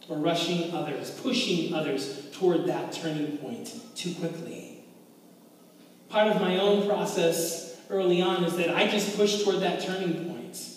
or 0.10 0.18
rushing 0.18 0.74
others, 0.74 1.12
pushing 1.22 1.74
others 1.74 2.30
toward 2.32 2.66
that 2.66 2.92
turning 2.92 3.38
point 3.38 3.80
too 3.96 4.14
quickly. 4.16 4.84
Part 6.10 6.28
of 6.28 6.42
my 6.42 6.58
own 6.60 6.88
process 6.88 7.78
early 7.90 8.22
on 8.22 8.44
is 8.44 8.58
that 8.58 8.76
I 8.76 8.88
just 8.88 9.16
pushed 9.16 9.44
toward 9.44 9.60
that 9.62 9.82
turning 9.82 10.26
point 10.26 10.71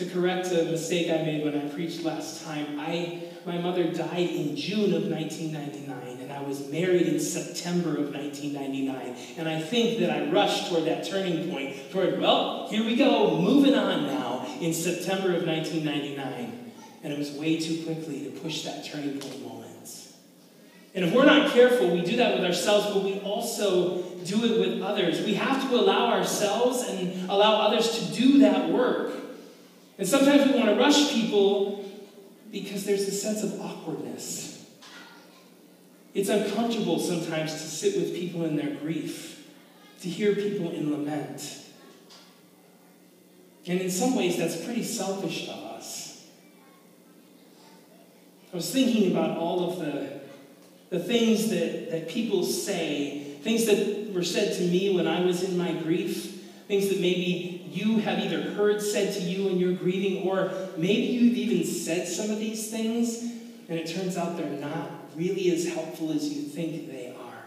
to 0.00 0.06
correct 0.06 0.46
a 0.48 0.64
mistake 0.64 1.10
I 1.10 1.22
made 1.22 1.44
when 1.44 1.54
I 1.54 1.68
preached 1.68 2.02
last 2.04 2.42
time, 2.44 2.80
I 2.80 3.22
my 3.46 3.58
mother 3.58 3.84
died 3.84 4.28
in 4.30 4.54
June 4.54 4.92
of 4.94 5.04
1999, 5.04 6.20
and 6.20 6.30
I 6.30 6.42
was 6.42 6.68
married 6.68 7.06
in 7.06 7.18
September 7.18 7.96
of 7.96 8.12
1999. 8.12 9.16
And 9.38 9.48
I 9.48 9.60
think 9.60 10.00
that 10.00 10.10
I 10.10 10.30
rushed 10.30 10.68
toward 10.68 10.84
that 10.84 11.06
turning 11.06 11.50
point, 11.50 11.90
toward, 11.90 12.20
well, 12.20 12.68
here 12.68 12.84
we 12.84 12.96
go, 12.96 13.40
moving 13.40 13.74
on 13.74 14.06
now 14.06 14.46
in 14.60 14.74
September 14.74 15.34
of 15.34 15.46
1999. 15.46 16.72
And 17.02 17.12
it 17.14 17.18
was 17.18 17.32
way 17.32 17.58
too 17.58 17.82
quickly 17.84 18.24
to 18.24 18.30
push 18.40 18.62
that 18.64 18.84
turning 18.84 19.18
point 19.18 19.42
moment. 19.42 19.60
And 20.94 21.04
if 21.04 21.14
we're 21.14 21.24
not 21.24 21.52
careful, 21.52 21.90
we 21.90 22.02
do 22.02 22.16
that 22.16 22.34
with 22.34 22.44
ourselves, 22.44 22.92
but 22.92 23.04
we 23.04 23.20
also 23.20 24.02
do 24.24 24.44
it 24.44 24.58
with 24.58 24.82
others. 24.82 25.24
We 25.24 25.34
have 25.34 25.68
to 25.68 25.76
allow 25.76 26.12
ourselves 26.12 26.82
and 26.88 27.30
allow 27.30 27.60
others 27.60 27.98
to 27.98 28.20
do 28.20 28.38
that 28.40 28.68
work. 28.68 29.12
And 30.00 30.08
sometimes 30.08 30.50
we 30.50 30.58
want 30.58 30.70
to 30.70 30.76
rush 30.76 31.12
people 31.12 31.84
because 32.50 32.86
there's 32.86 33.06
a 33.06 33.10
sense 33.10 33.42
of 33.42 33.60
awkwardness. 33.60 34.64
It's 36.14 36.30
uncomfortable 36.30 36.98
sometimes 36.98 37.52
to 37.52 37.58
sit 37.58 37.96
with 37.96 38.14
people 38.14 38.46
in 38.46 38.56
their 38.56 38.76
grief, 38.76 39.46
to 40.00 40.08
hear 40.08 40.34
people 40.34 40.70
in 40.70 40.90
lament. 40.90 41.66
And 43.66 43.78
in 43.78 43.90
some 43.90 44.16
ways, 44.16 44.38
that's 44.38 44.64
pretty 44.64 44.84
selfish 44.84 45.50
of 45.50 45.64
us. 45.64 46.26
I 48.54 48.56
was 48.56 48.72
thinking 48.72 49.12
about 49.12 49.36
all 49.36 49.70
of 49.70 49.80
the, 49.80 50.18
the 50.88 50.98
things 50.98 51.50
that, 51.50 51.90
that 51.90 52.08
people 52.08 52.42
say, 52.44 53.36
things 53.42 53.66
that 53.66 54.14
were 54.14 54.24
said 54.24 54.56
to 54.56 54.62
me 54.62 54.96
when 54.96 55.06
I 55.06 55.20
was 55.20 55.42
in 55.42 55.58
my 55.58 55.72
grief, 55.72 56.42
things 56.68 56.88
that 56.88 57.00
maybe 57.00 57.59
you 57.70 57.98
have 57.98 58.18
either 58.18 58.42
heard 58.52 58.82
said 58.82 59.14
to 59.14 59.20
you 59.20 59.48
in 59.48 59.58
your 59.58 59.72
grieving, 59.72 60.28
or 60.28 60.52
maybe 60.76 61.02
you've 61.02 61.36
even 61.36 61.66
said 61.66 62.08
some 62.08 62.30
of 62.30 62.38
these 62.38 62.70
things, 62.70 63.22
and 63.68 63.78
it 63.78 63.86
turns 63.86 64.16
out 64.16 64.36
they're 64.36 64.46
not 64.46 64.90
really 65.16 65.50
as 65.52 65.68
helpful 65.68 66.12
as 66.12 66.32
you 66.32 66.42
think 66.42 66.90
they 66.90 67.14
are. 67.16 67.44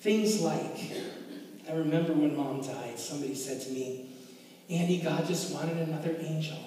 Things 0.00 0.40
like, 0.40 0.92
I 1.68 1.72
remember 1.72 2.12
when 2.12 2.36
mom 2.36 2.62
died, 2.62 2.98
somebody 2.98 3.34
said 3.34 3.60
to 3.62 3.70
me, 3.70 4.10
Andy, 4.70 5.00
God 5.00 5.26
just 5.26 5.52
wanted 5.52 5.76
another 5.76 6.16
angel. 6.20 6.58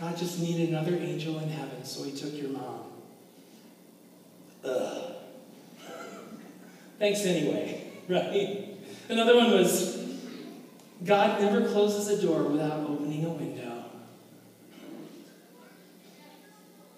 God 0.00 0.16
just 0.16 0.40
needed 0.40 0.68
another 0.68 0.94
angel 0.94 1.38
in 1.38 1.48
heaven, 1.48 1.84
so 1.84 2.04
he 2.04 2.12
took 2.12 2.34
your 2.34 2.50
mom. 2.50 2.84
Ugh. 4.64 5.12
Thanks 6.98 7.24
anyway, 7.24 7.92
right? 8.08 8.76
Another 9.08 9.36
one 9.36 9.50
was, 9.52 9.97
God 11.04 11.40
never 11.40 11.68
closes 11.68 12.08
a 12.08 12.20
door 12.26 12.44
without 12.44 12.80
opening 12.88 13.24
a 13.24 13.30
window. 13.30 13.84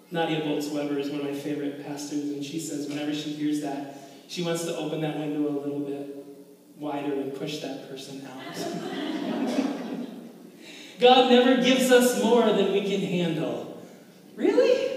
Nadia 0.09 0.41
Bolz-Weber 0.41 0.99
is 0.99 1.09
one 1.09 1.21
of 1.21 1.25
my 1.27 1.33
favorite 1.33 1.85
pastors, 1.85 2.23
and 2.23 2.43
she 2.43 2.59
says 2.59 2.87
whenever 2.87 3.13
she 3.13 3.31
hears 3.31 3.61
that, 3.61 4.09
she 4.27 4.43
wants 4.43 4.65
to 4.65 4.75
open 4.75 5.01
that 5.01 5.17
window 5.17 5.47
a 5.47 5.55
little 5.57 5.79
bit 5.79 6.25
wider 6.77 7.13
and 7.13 7.33
push 7.35 7.59
that 7.59 7.89
person 7.89 8.27
out. 8.27 8.55
God 10.99 11.31
never 11.31 11.61
gives 11.61 11.91
us 11.91 12.21
more 12.23 12.45
than 12.45 12.73
we 12.73 12.81
can 12.81 13.01
handle. 13.01 13.81
Really? 14.35 14.89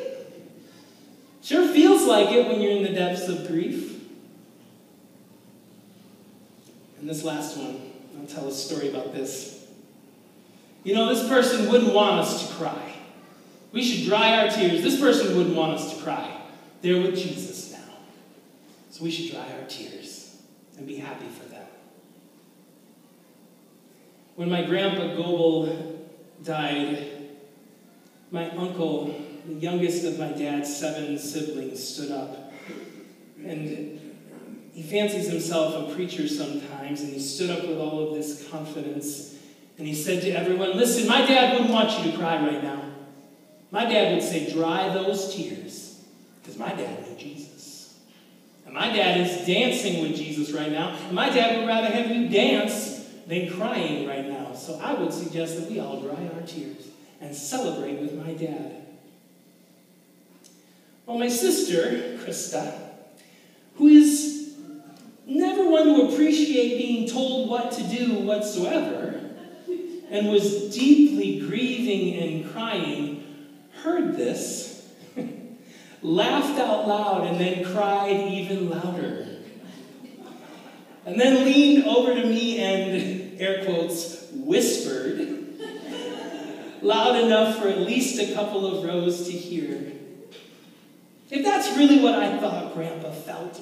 Sure 1.42 1.68
feels 1.68 2.04
like 2.04 2.30
it 2.30 2.48
when 2.48 2.60
you're 2.60 2.72
in 2.72 2.82
the 2.82 2.88
depths 2.88 3.28
of 3.28 3.46
grief. 3.46 4.02
And 6.98 7.08
this 7.08 7.22
last 7.22 7.56
one, 7.56 7.93
I'll 8.18 8.26
tell 8.26 8.48
a 8.48 8.52
story 8.52 8.88
about 8.88 9.12
this. 9.12 9.66
You 10.82 10.94
know, 10.94 11.08
this 11.14 11.26
person 11.28 11.70
wouldn't 11.70 11.94
want 11.94 12.20
us 12.20 12.46
to 12.46 12.54
cry. 12.54 12.94
We 13.72 13.82
should 13.82 14.06
dry 14.06 14.38
our 14.38 14.50
tears. 14.50 14.82
This 14.82 15.00
person 15.00 15.36
wouldn't 15.36 15.56
want 15.56 15.72
us 15.72 15.96
to 15.96 16.02
cry. 16.02 16.42
They're 16.82 17.00
with 17.00 17.16
Jesus 17.16 17.72
now. 17.72 17.94
So 18.90 19.04
we 19.04 19.10
should 19.10 19.32
dry 19.32 19.46
our 19.58 19.66
tears 19.66 20.36
and 20.76 20.86
be 20.86 20.96
happy 20.96 21.26
for 21.26 21.48
them. 21.48 21.66
When 24.36 24.50
my 24.50 24.62
grandpa 24.64 25.14
Goebel 25.14 26.08
died, 26.42 27.08
my 28.30 28.50
uncle, 28.50 29.14
the 29.46 29.54
youngest 29.54 30.04
of 30.04 30.18
my 30.18 30.28
dad's 30.28 30.74
seven 30.74 31.18
siblings, 31.18 31.82
stood 31.82 32.10
up. 32.10 32.52
And 33.44 34.03
he 34.74 34.82
fancies 34.82 35.28
himself 35.28 35.88
a 35.88 35.94
preacher 35.94 36.26
sometimes, 36.26 37.00
and 37.00 37.12
he 37.12 37.20
stood 37.20 37.48
up 37.48 37.62
with 37.66 37.78
all 37.78 38.08
of 38.08 38.14
this 38.14 38.48
confidence. 38.50 39.38
And 39.78 39.86
he 39.86 39.94
said 39.94 40.20
to 40.22 40.30
everyone, 40.30 40.76
Listen, 40.76 41.06
my 41.06 41.24
dad 41.24 41.52
wouldn't 41.52 41.70
want 41.70 41.96
you 42.04 42.10
to 42.10 42.18
cry 42.18 42.44
right 42.44 42.62
now. 42.62 42.82
My 43.70 43.84
dad 43.84 44.14
would 44.14 44.22
say, 44.22 44.52
Dry 44.52 44.88
those 44.92 45.32
tears, 45.32 46.04
because 46.42 46.58
my 46.58 46.70
dad 46.70 47.06
knew 47.06 47.16
Jesus. 47.16 48.00
And 48.66 48.74
my 48.74 48.88
dad 48.88 49.20
is 49.20 49.46
dancing 49.46 50.02
with 50.02 50.16
Jesus 50.16 50.50
right 50.50 50.72
now. 50.72 50.96
And 51.06 51.12
my 51.12 51.30
dad 51.30 51.56
would 51.56 51.68
rather 51.68 51.88
have 51.88 52.10
you 52.10 52.28
dance 52.28 53.08
than 53.28 53.50
crying 53.52 54.08
right 54.08 54.26
now. 54.28 54.54
So 54.54 54.80
I 54.82 54.94
would 54.94 55.12
suggest 55.12 55.60
that 55.60 55.70
we 55.70 55.78
all 55.78 56.00
dry 56.00 56.28
our 56.34 56.42
tears 56.42 56.88
and 57.20 57.34
celebrate 57.34 58.00
with 58.00 58.14
my 58.14 58.32
dad. 58.34 58.82
Well, 61.06 61.18
my 61.18 61.28
sister, 61.28 62.18
Krista, 62.24 62.76
who 63.76 63.86
is 63.88 64.43
never 65.26 65.68
one 65.68 65.84
to 65.84 66.08
appreciate 66.08 66.78
being 66.78 67.08
told 67.08 67.48
what 67.48 67.72
to 67.72 67.82
do 67.84 68.20
whatsoever, 68.20 69.20
and 70.10 70.28
was 70.30 70.74
deeply 70.74 71.40
grieving 71.40 72.22
and 72.22 72.52
crying, 72.52 73.24
heard 73.82 74.16
this, 74.16 74.92
laughed 76.02 76.58
out 76.60 76.86
loud, 76.86 77.26
and 77.26 77.40
then 77.40 77.64
cried 77.64 78.32
even 78.32 78.70
louder. 78.70 79.28
And 81.06 81.20
then 81.20 81.44
leaned 81.44 81.84
over 81.84 82.14
to 82.14 82.26
me 82.26 82.58
and, 82.60 83.40
air 83.40 83.64
quotes, 83.64 84.30
whispered, 84.32 85.44
loud 86.80 87.16
enough 87.16 87.58
for 87.58 87.68
at 87.68 87.80
least 87.80 88.20
a 88.20 88.34
couple 88.34 88.66
of 88.66 88.84
rows 88.84 89.26
to 89.26 89.32
hear. 89.32 89.92
If 91.30 91.42
that's 91.42 91.76
really 91.76 92.00
what 92.00 92.14
I 92.14 92.38
thought 92.38 92.74
Grandpa 92.74 93.10
felt, 93.10 93.60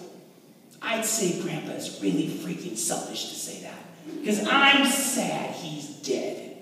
I'd 0.82 1.04
say 1.04 1.40
Grandpa 1.40 1.72
is 1.72 2.00
really 2.02 2.28
freaking 2.28 2.76
selfish 2.76 3.28
to 3.28 3.34
say 3.34 3.62
that. 3.62 3.78
Because 4.20 4.46
I'm 4.46 4.84
sad 4.86 5.54
he's 5.54 5.88
dead. 5.88 6.56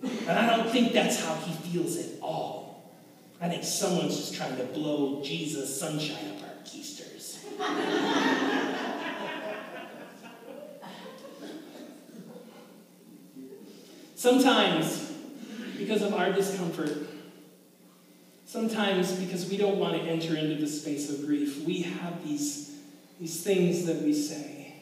But 0.00 0.36
I 0.36 0.56
don't 0.56 0.70
think 0.70 0.92
that's 0.92 1.22
how 1.22 1.34
he 1.34 1.52
feels 1.70 1.96
at 1.98 2.20
all. 2.22 2.92
I 3.40 3.48
think 3.48 3.62
someone's 3.62 4.16
just 4.16 4.34
trying 4.34 4.56
to 4.56 4.64
blow 4.64 5.22
Jesus' 5.22 5.78
sunshine 5.78 6.36
up 6.36 6.42
our 6.42 6.64
keisters. 6.64 7.38
Sometimes, 14.14 15.12
because 15.76 16.02
of 16.02 16.12
our 16.14 16.32
discomfort, 16.32 17.06
sometimes 18.46 19.12
because 19.12 19.48
we 19.48 19.56
don't 19.56 19.78
want 19.78 19.94
to 19.94 20.00
enter 20.02 20.36
into 20.36 20.56
the 20.60 20.66
space 20.66 21.08
of 21.08 21.24
grief, 21.24 21.64
we 21.64 21.82
have 21.82 22.26
these 22.26 22.67
these 23.18 23.42
things 23.42 23.84
that 23.86 24.02
we 24.02 24.12
say, 24.12 24.74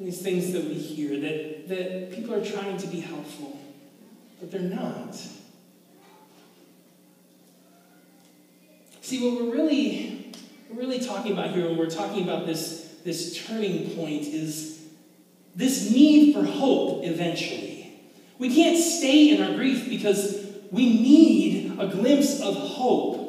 these 0.00 0.22
things 0.22 0.52
that 0.52 0.64
we 0.64 0.74
hear, 0.74 1.20
that, 1.20 1.68
that 1.68 2.12
people 2.12 2.34
are 2.34 2.44
trying 2.44 2.76
to 2.78 2.86
be 2.86 3.00
helpful, 3.00 3.58
but 4.40 4.50
they're 4.50 4.60
not. 4.60 5.14
See, 9.02 9.22
what 9.22 9.42
we're 9.42 9.52
really, 9.52 10.32
we're 10.70 10.80
really 10.80 11.00
talking 11.00 11.32
about 11.32 11.50
here 11.50 11.66
when 11.66 11.76
we're 11.76 11.90
talking 11.90 12.22
about 12.22 12.46
this, 12.46 12.94
this 13.04 13.44
turning 13.46 13.90
point 13.90 14.22
is 14.22 14.86
this 15.54 15.90
need 15.90 16.34
for 16.34 16.44
hope 16.44 17.04
eventually. 17.04 18.00
We 18.38 18.54
can't 18.54 18.78
stay 18.78 19.36
in 19.36 19.42
our 19.42 19.54
grief 19.54 19.88
because 19.88 20.46
we 20.70 20.86
need 20.86 21.78
a 21.78 21.86
glimpse 21.86 22.40
of 22.40 22.56
hope. 22.56 23.28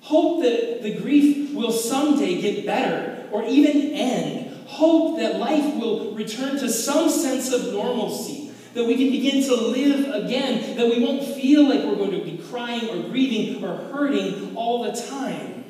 Hope 0.00 0.42
that 0.42 0.82
the 0.82 0.94
grief 0.94 1.52
will 1.52 1.72
someday 1.72 2.40
get 2.40 2.64
better 2.64 3.13
or 3.34 3.44
even 3.46 3.90
end. 3.92 4.64
Hope 4.68 5.18
that 5.18 5.40
life 5.40 5.74
will 5.74 6.14
return 6.14 6.56
to 6.58 6.68
some 6.70 7.10
sense 7.10 7.52
of 7.52 7.72
normalcy, 7.72 8.52
that 8.74 8.84
we 8.84 8.96
can 8.96 9.10
begin 9.10 9.42
to 9.42 9.54
live 9.56 10.24
again, 10.24 10.76
that 10.76 10.88
we 10.88 11.04
won't 11.04 11.24
feel 11.34 11.68
like 11.68 11.80
we're 11.80 11.96
going 11.96 12.12
to 12.12 12.24
be 12.24 12.38
crying 12.38 12.88
or 12.88 13.08
grieving 13.08 13.62
or 13.64 13.76
hurting 13.76 14.56
all 14.56 14.84
the 14.84 14.92
time. 14.92 15.64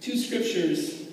Two 0.00 0.16
scriptures 0.16 1.08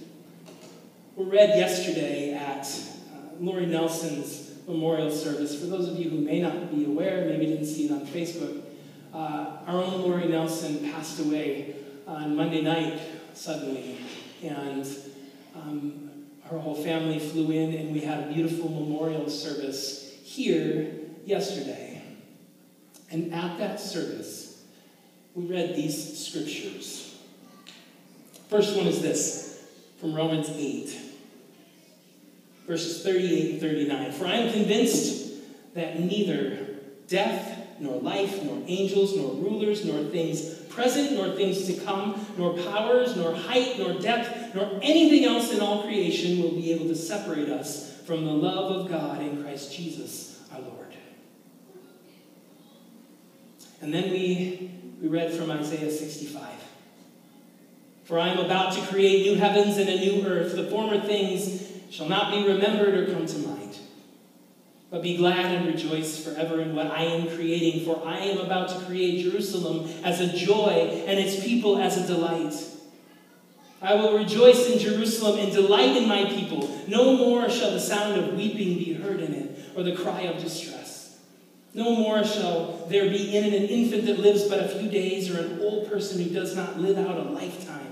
were 1.15 1.26
read 1.26 1.58
yesterday 1.58 2.34
at 2.34 2.62
uh, 2.62 3.34
Lori 3.39 3.65
Nelson's 3.65 4.52
memorial 4.68 5.10
service. 5.10 5.60
For 5.60 5.65
those 5.65 5.88
of 5.88 5.98
you 5.98 6.12
who 6.12 6.20
may 6.20 6.42
not 6.42 6.74
be 6.76 6.86
aware, 6.86 7.26
maybe 7.26 7.48
didn't 7.48 7.65
see 7.65 7.88
it 7.88 7.92
on 7.92 8.06
Facebook, 8.06 8.62
uh, 9.15 9.58
our 9.65 9.84
own 9.84 10.04
Lori 10.04 10.28
Nelson 10.28 10.92
passed 10.92 11.20
away 11.20 11.79
on 12.10 12.36
Monday 12.36 12.62
night 12.62 13.00
suddenly. 13.34 13.98
And 14.43 14.88
um, 15.56 16.10
her 16.45 16.58
whole 16.58 16.76
family 16.76 17.19
flew 17.19 17.52
in, 17.52 17.76
and 17.76 17.93
we 17.93 18.02
had 18.02 18.24
a 18.24 18.34
beautiful 18.34 18.69
memorial 18.69 19.30
service 19.30 20.15
here 20.24 20.91
yesterday. 21.26 22.02
And 23.12 23.34
at 23.34 23.58
that 23.60 23.80
service, 23.80 24.63
we 25.36 25.45
read 25.45 25.76
these 25.76 26.28
scriptures. 26.28 27.17
First 28.50 28.76
one 28.76 28.88
is 28.88 29.02
this 29.02 29.63
from 30.00 30.15
Romans 30.15 30.50
8, 30.50 30.98
verses 32.65 33.04
38 33.04 33.52
and 33.52 33.62
39. 33.62 34.12
For 34.13 34.26
I 34.26 34.34
am 34.34 34.54
convinced 34.54 35.34
that 35.76 36.00
neither 36.00 36.65
death, 37.08 37.58
nor 37.80 38.02
life, 38.02 38.43
nor 38.43 38.62
angels, 38.65 39.15
nor 39.15 39.34
rulers, 39.36 39.86
nor 39.86 40.04
things 40.06 40.59
present, 40.80 41.12
nor 41.12 41.36
things 41.36 41.65
to 41.65 41.74
come, 41.74 42.26
nor 42.38 42.54
powers, 42.54 43.18
nor 43.18 43.36
height, 43.36 43.78
nor 43.78 44.00
depth, 44.00 44.56
nor 44.56 44.80
anything 44.82 45.26
else 45.26 45.52
in 45.52 45.60
all 45.60 45.84
creation 45.84 46.42
will 46.42 46.54
be 46.54 46.72
able 46.72 46.88
to 46.88 46.96
separate 46.96 47.50
us 47.50 48.02
from 48.06 48.26
the 48.26 48.32
love 48.32 48.72
of 48.72 48.89
God 48.89 49.22
in 49.22 49.44
Christ 49.44 49.76
Jesus 49.76 50.42
our 50.54 50.62
Lord. 50.62 50.96
And 53.82 53.94
then 53.94 54.10
we, 54.10 54.72
we 55.02 55.10
read 55.10 55.34
from 55.34 55.52
Isaiah 55.52 55.92
65. 55.92 56.44
For 58.06 58.18
I 58.18 58.30
am 58.30 58.39
about 58.39 58.74
to 58.74 58.82
create 58.88 59.26
new 59.26 59.36
heavens 59.36 59.78
and 59.78 59.89
a 59.89 60.00
new 60.00 60.26
earth. 60.26 60.56
The 60.56 60.70
former 60.70 61.02
things 61.02 61.72
shall 61.89 62.08
not 62.08 62.32
be 62.32 62.48
remembered 62.48 62.96
or 62.96 63.13
come 63.13 63.26
to 63.26 63.38
mind. 63.39 63.78
But 64.91 65.04
be 65.04 65.17
glad 65.17 65.54
and 65.54 65.67
rejoice 65.67 66.23
forever 66.23 66.62
in 66.62 66.75
what 66.75 66.88
I 66.88 67.04
am 67.04 67.30
creating, 67.30 67.86
for 67.86 68.02
I 68.04 68.17
am 68.19 68.39
about 68.39 68.69
to 68.69 68.86
create 68.86 69.23
Jerusalem 69.23 69.88
as 70.04 70.19
a 70.19 70.36
joy 70.36 71.04
and 71.06 71.19
its 71.19 71.43
people 71.43 71.78
as 71.78 71.97
a 71.97 72.08
delight. 72.08 72.56
I 73.82 73.93
will 73.95 74.17
rejoice 74.17 74.67
in 74.69 74.80
Jerusalem 74.80 75.39
and 75.39 75.52
delight 75.52 75.95
in 75.95 76.08
my 76.08 76.25
people. 76.25 76.69
No 76.88 77.15
more 77.15 77.49
shall 77.49 77.71
the 77.71 77.80
sound 77.80 78.19
of 78.19 78.34
weeping 78.34 78.78
be 78.78 78.93
heard 78.93 79.21
in 79.21 79.34
it, 79.34 79.60
or 79.75 79.84
the 79.84 79.95
cry 79.95 80.21
of 80.21 80.41
distress. 80.41 81.17
No 81.73 81.95
more 81.95 82.23
shall 82.23 82.88
there 82.89 83.10
be 83.10 83.38
in 83.38 83.43
it 83.43 83.54
an 83.54 83.69
infant 83.69 84.08
that 84.08 84.19
lives 84.19 84.49
but 84.49 84.60
a 84.60 84.67
few 84.67 84.89
days, 84.89 85.30
or 85.30 85.39
an 85.39 85.62
old 85.62 85.89
person 85.89 86.21
who 86.21 86.32
does 86.32 86.56
not 86.56 86.80
live 86.80 86.97
out 86.97 87.15
a 87.15 87.30
lifetime. 87.30 87.88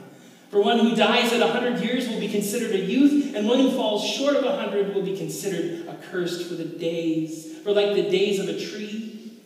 For 0.50 0.62
one 0.62 0.80
who 0.80 0.96
dies 0.96 1.34
at 1.34 1.42
a 1.42 1.48
hundred 1.48 1.82
years 1.82 2.08
will 2.08 2.20
be 2.20 2.30
considered 2.30 2.72
a 2.72 2.80
youth, 2.80 3.36
and 3.36 3.48
one 3.48 3.60
who 3.60 3.72
falls 3.72 4.08
short 4.08 4.36
of 4.36 4.46
a 4.46 4.56
hundred 4.56 4.96
will 4.96 5.04
be 5.04 5.18
considered 5.18 5.88
accursed 5.88 6.48
for 6.48 6.56
the 6.56 6.64
days. 6.66 7.58
For 7.64 7.74
like 7.74 7.96
the 7.96 8.10
days 8.10 8.40
of 8.40 8.48
a 8.48 8.58
tree 8.58 9.40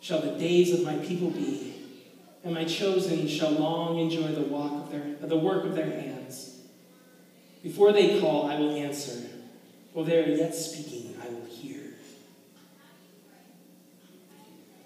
shall 0.00 0.20
the 0.20 0.38
days 0.38 0.72
of 0.72 0.84
my 0.84 0.96
people 0.98 1.30
be, 1.30 1.74
and 2.44 2.54
my 2.54 2.64
chosen 2.64 3.26
shall 3.26 3.50
long 3.50 3.98
enjoy 3.98 4.28
the 4.28 4.42
walk 4.42 4.72
of 4.72 4.90
their 4.92 5.28
the 5.28 5.36
work 5.36 5.64
of 5.64 5.74
their 5.74 5.90
hands. 5.90 6.60
Before 7.64 7.92
they 7.92 8.20
call, 8.20 8.48
I 8.48 8.58
will 8.60 8.70
answer. 8.76 9.28
While 9.92 10.04
they 10.04 10.22
are 10.22 10.28
yet 10.28 10.54
speaking, 10.54 11.16
I 11.20 11.28
will 11.28 11.46
hear. 11.46 11.80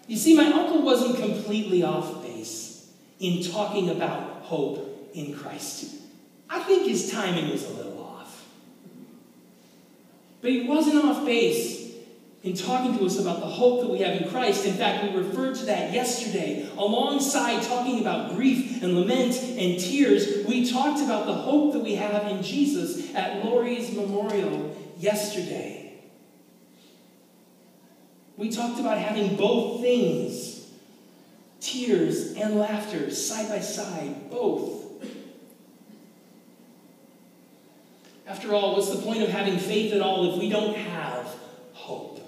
You 0.06 0.16
see, 0.16 0.34
my 0.34 0.46
uncle 0.46 0.80
wasn't 0.82 1.16
completely 1.16 1.82
off 1.82 2.22
base 2.22 2.90
in 3.18 3.42
talking 3.42 3.90
about 3.90 4.42
hope 4.42 4.89
in 5.14 5.34
Christ. 5.34 5.96
I 6.48 6.60
think 6.60 6.86
his 6.86 7.10
timing 7.10 7.50
was 7.50 7.64
a 7.64 7.72
little 7.72 8.00
off. 8.02 8.46
But 10.40 10.50
he 10.50 10.62
wasn't 10.62 11.04
off 11.04 11.24
base 11.24 11.80
in 12.42 12.54
talking 12.54 12.96
to 12.96 13.04
us 13.04 13.18
about 13.18 13.40
the 13.40 13.46
hope 13.46 13.82
that 13.82 13.90
we 13.90 13.98
have 13.98 14.20
in 14.20 14.28
Christ. 14.30 14.64
In 14.64 14.74
fact, 14.74 15.04
we 15.04 15.18
referred 15.18 15.54
to 15.56 15.66
that 15.66 15.92
yesterday. 15.92 16.68
Alongside 16.76 17.62
talking 17.62 18.00
about 18.00 18.34
grief 18.34 18.82
and 18.82 18.94
lament 18.94 19.36
and 19.36 19.78
tears, 19.78 20.46
we 20.46 20.70
talked 20.70 21.02
about 21.02 21.26
the 21.26 21.34
hope 21.34 21.74
that 21.74 21.80
we 21.80 21.96
have 21.96 22.26
in 22.28 22.42
Jesus 22.42 23.14
at 23.14 23.44
Lori's 23.44 23.94
memorial 23.94 24.74
yesterday. 24.98 25.92
We 28.38 28.50
talked 28.50 28.80
about 28.80 28.96
having 28.96 29.36
both 29.36 29.82
things 29.82 30.66
tears 31.60 32.32
and 32.32 32.58
laughter 32.58 33.10
side 33.10 33.50
by 33.50 33.60
side, 33.60 34.30
both. 34.30 34.79
After 38.40 38.54
all, 38.54 38.74
what's 38.74 38.88
the 38.88 39.02
point 39.02 39.22
of 39.22 39.28
having 39.28 39.58
faith 39.58 39.92
at 39.92 40.00
all 40.00 40.32
if 40.32 40.40
we 40.40 40.48
don't 40.48 40.74
have 40.74 41.26
hope? 41.74 42.26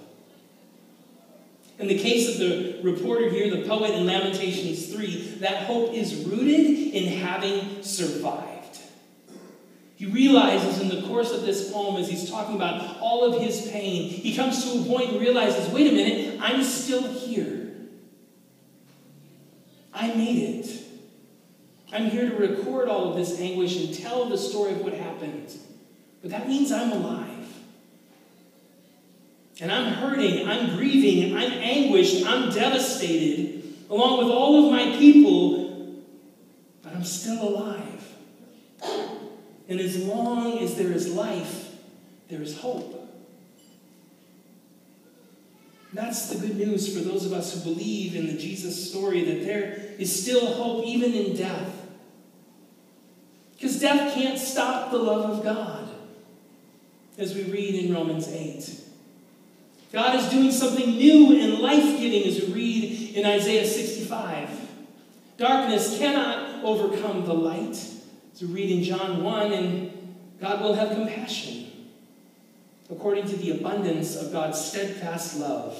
In 1.79 1.87
the 1.87 1.97
case 1.97 2.29
of 2.29 2.37
the 2.37 2.79
reporter 2.83 3.31
here, 3.31 3.49
the 3.49 3.67
poet 3.67 3.95
in 3.95 4.05
Lamentations 4.05 4.93
3, 4.93 5.37
that 5.39 5.63
hope 5.63 5.91
is 5.91 6.13
rooted 6.25 6.93
in 6.93 7.17
having 7.17 7.81
survived. 7.81 8.77
He 9.95 10.05
realizes 10.05 10.79
in 10.79 10.89
the 10.89 11.01
course 11.07 11.31
of 11.31 11.47
this 11.47 11.71
poem, 11.73 11.95
as 11.95 12.07
he's 12.07 12.29
talking 12.29 12.57
about 12.57 12.99
all 12.99 13.23
of 13.33 13.41
his 13.41 13.71
pain, 13.71 14.07
he 14.07 14.35
comes 14.35 14.63
to 14.65 14.81
a 14.81 14.83
point 14.83 15.13
and 15.13 15.19
realizes 15.19 15.67
wait 15.69 15.91
a 15.91 15.95
minute, 15.95 16.37
I'm 16.39 16.63
still 16.63 17.11
here. 17.11 17.71
I 19.91 20.09
made 20.09 20.59
it. 20.59 20.83
I'm 21.91 22.11
here 22.11 22.29
to 22.29 22.35
record 22.35 22.87
all 22.87 23.09
of 23.09 23.15
this 23.15 23.39
anguish 23.39 23.77
and 23.77 23.91
tell 23.91 24.29
the 24.29 24.37
story 24.37 24.73
of 24.73 24.81
what 24.81 24.93
happened. 24.93 25.51
But 26.23 26.31
that 26.31 26.47
means 26.47 26.71
I'm 26.71 26.91
alive. 26.91 27.29
And 29.61 29.71
I'm 29.71 29.93
hurting, 29.93 30.47
I'm 30.47 30.75
grieving, 30.75 31.37
I'm 31.37 31.51
anguished, 31.51 32.25
I'm 32.25 32.49
devastated, 32.49 33.75
along 33.89 34.19
with 34.19 34.29
all 34.29 34.65
of 34.65 34.71
my 34.71 34.97
people, 34.97 36.01
but 36.81 36.95
I'm 36.95 37.03
still 37.03 37.49
alive. 37.49 38.15
And 39.69 39.79
as 39.79 40.03
long 40.03 40.59
as 40.59 40.75
there 40.75 40.91
is 40.91 41.13
life, 41.13 41.75
there 42.29 42.41
is 42.41 42.57
hope. 42.59 43.01
That's 45.93 46.29
the 46.29 46.39
good 46.39 46.57
news 46.57 46.97
for 46.97 47.03
those 47.03 47.25
of 47.25 47.33
us 47.33 47.53
who 47.53 47.73
believe 47.73 48.15
in 48.15 48.25
the 48.27 48.33
Jesus 48.33 48.89
story 48.89 49.23
that 49.25 49.45
there 49.45 49.93
is 49.99 50.23
still 50.23 50.53
hope 50.53 50.85
even 50.85 51.13
in 51.13 51.35
death. 51.35 51.87
Because 53.53 53.79
death 53.79 54.15
can't 54.15 54.39
stop 54.39 54.89
the 54.89 54.97
love 54.97 55.37
of 55.37 55.43
God, 55.43 55.82
as 57.17 57.35
we 57.35 57.43
read 57.43 57.75
in 57.75 57.93
Romans 57.93 58.27
8. 58.27 58.81
God 59.91 60.15
is 60.15 60.29
doing 60.29 60.51
something 60.51 60.97
new 60.97 61.39
and 61.39 61.59
life 61.59 61.99
giving 61.99 62.23
as 62.23 62.41
we 62.41 62.53
read 62.53 63.15
in 63.15 63.25
Isaiah 63.25 63.67
65. 63.67 64.49
Darkness 65.37 65.97
cannot 65.97 66.63
overcome 66.63 67.25
the 67.25 67.33
light. 67.33 67.77
As 68.33 68.41
we 68.41 68.47
read 68.47 68.71
in 68.71 68.83
John 68.83 69.23
1, 69.23 69.51
and 69.51 70.15
God 70.41 70.61
will 70.61 70.73
have 70.73 70.95
compassion 70.95 71.71
according 72.89 73.27
to 73.27 73.35
the 73.37 73.51
abundance 73.51 74.15
of 74.15 74.31
God's 74.31 74.63
steadfast 74.63 75.39
love, 75.39 75.77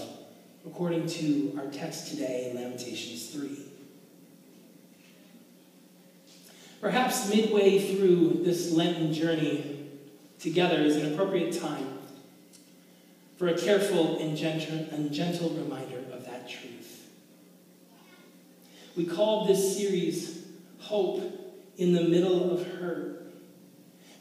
according 0.66 1.08
to 1.08 1.58
our 1.58 1.68
text 1.68 2.10
today 2.10 2.50
in 2.50 2.56
Lamentations 2.56 3.30
3. 3.32 3.58
Perhaps 6.82 7.30
midway 7.30 7.80
through 7.80 8.42
this 8.44 8.72
Lenten 8.72 9.14
journey 9.14 9.73
together 10.44 10.82
is 10.82 10.98
an 10.98 11.14
appropriate 11.14 11.58
time 11.58 12.00
for 13.38 13.48
a 13.48 13.58
careful 13.58 14.20
and 14.20 14.36
gentle, 14.36 15.50
reminder 15.52 16.00
of 16.12 16.26
that 16.26 16.50
truth. 16.50 17.08
We 18.98 19.06
called 19.06 19.48
this 19.48 19.78
series 19.78 20.46
Hope 20.80 21.24
in 21.78 21.94
the 21.94 22.04
Middle 22.04 22.52
of 22.52 22.68
Hurt 22.74 23.34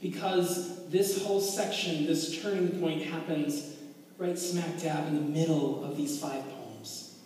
because 0.01 0.89
this 0.91 1.25
whole 1.25 1.41
section, 1.41 2.07
this 2.07 2.41
turning 2.41 2.81
point, 2.81 3.03
happens 3.03 3.75
right 4.17 4.39
smack 4.39 4.81
dab 4.81 5.09
in 5.09 5.17
the 5.17 5.21
middle 5.41 5.85
of 5.85 5.97
these 5.97 6.21
five 6.21 6.43
poems. 6.49 7.17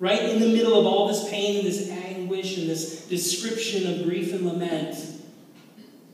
Right 0.00 0.24
in 0.24 0.40
the 0.40 0.48
middle 0.48 0.78
of 0.78 0.86
all 0.86 1.06
this 1.06 1.28
pain 1.30 1.58
and 1.58 1.66
this 1.66 1.88
anguish 1.88 2.58
and 2.58 2.68
this 2.68 3.06
description 3.06 3.92
of 3.92 4.04
grief 4.04 4.32
and 4.32 4.44
lament, 4.44 4.96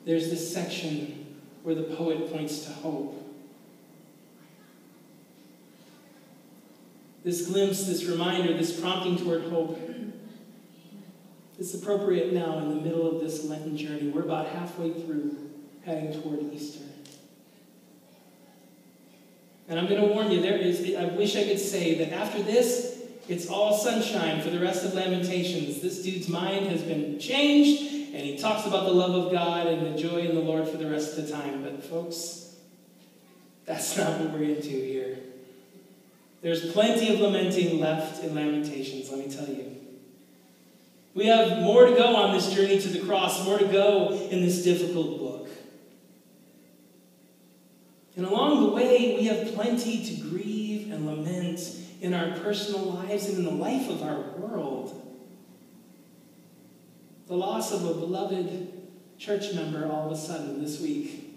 there's 0.04 0.28
this 0.28 0.52
section 0.52 1.23
where 1.64 1.74
the 1.74 1.82
poet 1.82 2.32
points 2.32 2.64
to 2.66 2.70
hope. 2.70 3.24
this 7.24 7.46
glimpse, 7.46 7.86
this 7.86 8.04
reminder, 8.04 8.52
this 8.52 8.78
prompting 8.78 9.16
toward 9.16 9.44
hope. 9.44 9.80
It's 11.56 11.72
appropriate 11.72 12.32
now 12.32 12.58
in 12.58 12.68
the 12.68 12.80
middle 12.80 13.08
of 13.08 13.22
this 13.22 13.44
Lenten 13.44 13.76
journey. 13.76 14.08
We're 14.08 14.22
about 14.22 14.48
halfway 14.48 14.92
through, 14.92 15.36
heading 15.84 16.20
toward 16.20 16.52
Easter. 16.52 16.82
And 19.68 19.78
I'm 19.78 19.86
going 19.86 20.00
to 20.00 20.08
warn 20.08 20.32
you, 20.32 20.42
there 20.42 20.58
is, 20.58 20.96
I 20.96 21.04
wish 21.04 21.36
I 21.36 21.44
could 21.44 21.60
say 21.60 21.94
that 21.98 22.12
after 22.12 22.42
this, 22.42 23.04
it's 23.28 23.48
all 23.48 23.72
sunshine 23.72 24.42
for 24.42 24.50
the 24.50 24.58
rest 24.58 24.84
of 24.84 24.94
Lamentations. 24.94 25.80
This 25.80 26.02
dude's 26.02 26.28
mind 26.28 26.66
has 26.66 26.82
been 26.82 27.20
changed, 27.20 28.03
and 28.14 28.22
he 28.22 28.38
talks 28.38 28.64
about 28.64 28.84
the 28.84 28.92
love 28.92 29.26
of 29.26 29.32
God 29.32 29.66
and 29.66 29.92
the 29.92 30.00
joy 30.00 30.20
in 30.20 30.36
the 30.36 30.40
Lord 30.40 30.68
for 30.68 30.76
the 30.76 30.88
rest 30.88 31.18
of 31.18 31.26
the 31.26 31.32
time. 31.32 31.64
But, 31.64 31.82
folks, 31.82 32.54
that's 33.66 33.98
not 33.98 34.20
what 34.20 34.30
we're 34.30 34.54
into 34.54 34.68
here. 34.68 35.18
There's 36.40 36.72
plenty 36.72 37.12
of 37.12 37.18
lamenting 37.18 37.80
left 37.80 38.22
in 38.22 38.36
Lamentations, 38.36 39.10
let 39.10 39.26
me 39.26 39.34
tell 39.34 39.48
you. 39.48 39.76
We 41.12 41.26
have 41.26 41.60
more 41.62 41.86
to 41.86 41.94
go 41.96 42.14
on 42.14 42.34
this 42.34 42.52
journey 42.52 42.80
to 42.80 42.88
the 42.88 43.00
cross, 43.00 43.44
more 43.44 43.58
to 43.58 43.66
go 43.66 44.28
in 44.30 44.42
this 44.42 44.62
difficult 44.62 45.18
book. 45.18 45.48
And 48.16 48.26
along 48.26 48.62
the 48.62 48.68
way, 48.68 49.16
we 49.18 49.24
have 49.24 49.54
plenty 49.54 50.04
to 50.04 50.22
grieve 50.28 50.92
and 50.92 51.04
lament 51.04 51.60
in 52.00 52.14
our 52.14 52.38
personal 52.38 52.92
lives 52.92 53.28
and 53.28 53.38
in 53.38 53.44
the 53.44 53.50
life 53.50 53.88
of 53.88 54.04
our 54.04 54.20
world. 54.38 55.03
The 57.34 57.40
loss 57.40 57.72
of 57.72 57.84
a 57.84 57.94
beloved 57.94 58.72
church 59.18 59.54
member 59.54 59.90
all 59.90 60.06
of 60.06 60.12
a 60.12 60.16
sudden 60.16 60.62
this 60.62 60.80
week. 60.80 61.34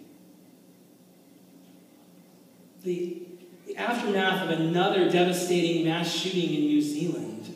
The 2.83 3.23
the 3.65 3.75
aftermath 3.77 4.43
of 4.43 4.59
another 4.59 5.09
devastating 5.09 5.85
mass 5.85 6.13
shooting 6.13 6.53
in 6.53 6.61
New 6.67 6.83
Zealand. 6.83 7.47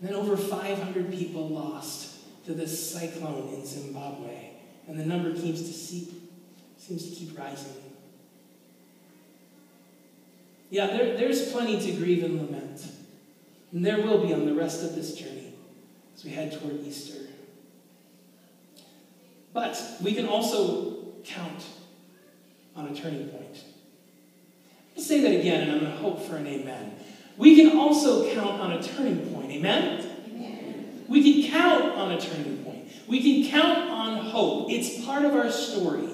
And 0.00 0.10
then 0.10 0.14
over 0.14 0.36
500 0.36 1.10
people 1.10 1.48
lost 1.48 2.18
to 2.44 2.52
this 2.52 2.92
cyclone 2.92 3.54
in 3.54 3.64
Zimbabwe. 3.64 4.50
And 4.86 5.00
the 5.00 5.06
number 5.06 5.32
keeps 5.32 5.62
to 5.62 5.72
see, 5.72 6.12
seems 6.76 7.08
to 7.08 7.16
keep 7.16 7.38
rising. 7.38 7.72
Yeah, 10.68 10.88
there, 10.88 11.16
there's 11.16 11.50
plenty 11.50 11.80
to 11.80 11.92
grieve 11.92 12.22
and 12.22 12.36
lament. 12.36 12.86
And 13.72 13.82
there 13.82 14.02
will 14.02 14.26
be 14.26 14.34
on 14.34 14.44
the 14.44 14.52
rest 14.52 14.84
of 14.84 14.94
this 14.94 15.14
journey 15.14 15.49
as 16.14 16.24
we 16.24 16.30
head 16.30 16.52
toward 16.52 16.80
Easter. 16.84 17.28
But 19.52 19.80
we 20.02 20.14
can 20.14 20.26
also 20.26 20.96
count 21.24 21.64
on 22.76 22.88
a 22.88 22.94
turning 22.94 23.28
point. 23.28 23.64
I'll 24.96 25.02
say 25.02 25.20
that 25.20 25.40
again, 25.40 25.62
and 25.62 25.72
I'm 25.72 25.80
going 25.80 25.92
to 25.92 25.98
hope 25.98 26.22
for 26.22 26.36
an 26.36 26.46
amen. 26.46 26.96
We 27.36 27.56
can 27.56 27.78
also 27.78 28.32
count 28.34 28.60
on 28.60 28.72
a 28.72 28.82
turning 28.82 29.32
point. 29.32 29.50
Amen? 29.50 30.06
amen? 30.28 31.04
We 31.08 31.42
can 31.42 31.50
count 31.50 31.84
on 31.96 32.12
a 32.12 32.20
turning 32.20 32.64
point. 32.64 32.88
We 33.08 33.20
can 33.20 33.50
count 33.50 33.90
on 33.90 34.26
hope. 34.26 34.70
It's 34.70 35.04
part 35.04 35.24
of 35.24 35.34
our 35.34 35.50
story. 35.50 36.08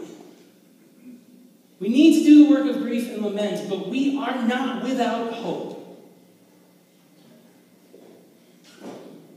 We 1.79 1.89
need 1.89 2.23
to 2.23 2.25
do 2.25 2.45
the 2.45 2.51
work 2.51 2.75
of 2.75 2.83
grief 2.83 3.11
and 3.11 3.23
lament, 3.23 3.69
but 3.69 3.89
we 3.89 4.17
are 4.19 4.43
not 4.47 4.83
without 4.83 5.33
hope. 5.33 5.76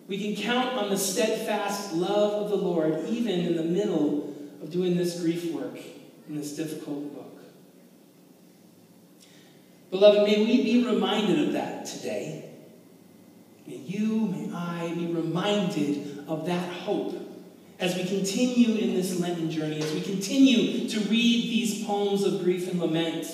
We 0.10 0.17
can 0.17 0.43
count 0.43 0.74
on 0.74 0.89
the 0.89 0.98
steadfast 0.98 1.93
love 1.93 2.41
of 2.41 2.50
the 2.50 2.58
Lord, 2.58 3.06
even 3.10 3.41
in 3.41 3.56
the 3.56 3.63
middle 3.63 4.36
of 4.60 4.72
doing 4.72 4.98
this 4.98 5.22
grief 5.22 5.54
work 5.54 5.78
in 6.28 6.36
this 6.36 6.56
difficult 6.56 7.13
book. 7.13 7.39
Beloved, 9.91 10.24
may 10.24 10.43
we 10.43 10.63
be 10.63 10.84
reminded 10.84 11.48
of 11.48 11.54
that 11.54 11.86
today. 11.86 12.50
May 13.67 13.76
you, 13.76 14.26
may 14.26 14.52
I 14.52 14.95
be 14.95 15.06
reminded 15.06 16.26
of 16.28 16.48
that 16.48 16.74
hope 16.74 17.15
as 17.80 17.95
we 17.95 18.04
continue 18.04 18.78
in 18.78 18.95
this 18.95 19.19
Lenten 19.19 19.52
journey, 19.52 19.80
as 19.80 19.93
we 19.93 20.02
continue 20.02 20.89
to 20.89 21.00
read 21.02 21.52
these 21.52 21.86
poems 21.86 22.24
of 22.24 22.43
grief 22.43 22.69
and 22.69 22.80
lament, 22.80 23.28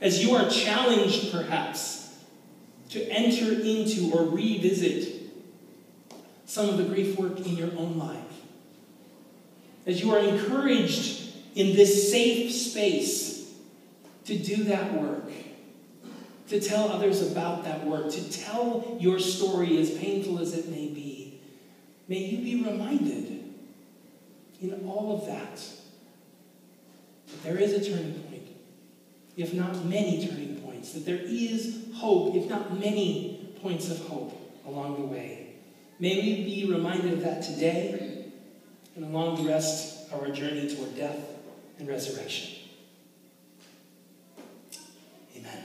as 0.00 0.24
you 0.24 0.34
are 0.34 0.50
challenged, 0.50 1.30
perhaps, 1.30 2.18
to 2.90 3.08
enter 3.10 3.52
into 3.62 4.10
or 4.12 4.24
revisit 4.24 5.15
some 6.46 6.68
of 6.68 6.78
the 6.78 6.84
grief 6.84 7.18
work 7.18 7.38
in 7.40 7.56
your 7.56 7.70
own 7.76 7.98
life. 7.98 8.16
As 9.84 10.02
you 10.02 10.14
are 10.14 10.20
encouraged 10.20 11.32
in 11.54 11.76
this 11.76 12.10
safe 12.10 12.52
space 12.52 13.52
to 14.24 14.38
do 14.38 14.64
that 14.64 14.94
work, 14.94 15.30
to 16.48 16.60
tell 16.60 16.88
others 16.88 17.30
about 17.30 17.64
that 17.64 17.84
work, 17.84 18.10
to 18.10 18.30
tell 18.30 18.96
your 19.00 19.18
story 19.18 19.78
as 19.78 19.90
painful 19.90 20.38
as 20.38 20.54
it 20.56 20.68
may 20.68 20.86
be, 20.86 21.40
may 22.08 22.18
you 22.18 22.38
be 22.38 22.68
reminded 22.68 23.42
in 24.60 24.88
all 24.88 25.16
of 25.16 25.26
that 25.26 25.60
that 27.26 27.42
there 27.42 27.58
is 27.58 27.72
a 27.72 27.84
turning 27.84 28.14
point, 28.20 28.46
if 29.36 29.52
not 29.52 29.84
many 29.84 30.26
turning 30.26 30.60
points, 30.60 30.92
that 30.92 31.04
there 31.04 31.20
is 31.20 31.86
hope, 31.94 32.36
if 32.36 32.48
not 32.48 32.78
many 32.78 33.52
points 33.60 33.90
of 33.90 33.98
hope 34.06 34.40
along 34.64 34.96
the 34.96 35.06
way. 35.06 35.45
May 35.98 36.20
we 36.20 36.44
be 36.44 36.70
reminded 36.70 37.14
of 37.14 37.22
that 37.22 37.42
today 37.42 38.26
and 38.96 39.04
along 39.04 39.42
the 39.42 39.50
rest 39.50 40.12
of 40.12 40.20
our 40.20 40.28
journey 40.28 40.74
toward 40.74 40.94
death 40.94 41.18
and 41.78 41.88
resurrection. 41.88 42.54
Amen. 45.36 45.64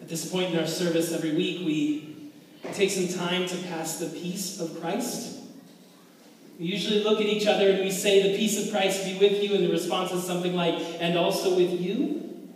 At 0.00 0.08
this 0.08 0.30
point 0.30 0.52
in 0.52 0.60
our 0.60 0.66
service 0.66 1.12
every 1.12 1.34
week, 1.34 1.66
we 1.66 2.30
take 2.72 2.90
some 2.90 3.08
time 3.08 3.48
to 3.48 3.56
pass 3.64 3.98
the 3.98 4.06
peace 4.06 4.60
of 4.60 4.80
Christ. 4.80 5.37
We 6.58 6.66
usually 6.66 7.04
look 7.04 7.20
at 7.20 7.26
each 7.26 7.46
other 7.46 7.70
and 7.70 7.80
we 7.80 7.90
say, 7.90 8.32
The 8.32 8.36
peace 8.36 8.62
of 8.62 8.72
Christ 8.72 9.04
be 9.04 9.18
with 9.18 9.42
you, 9.42 9.54
and 9.54 9.64
the 9.64 9.70
response 9.70 10.10
is 10.10 10.24
something 10.24 10.54
like, 10.54 10.74
And 11.00 11.16
also 11.16 11.56
with 11.56 11.80
you. 11.80 12.48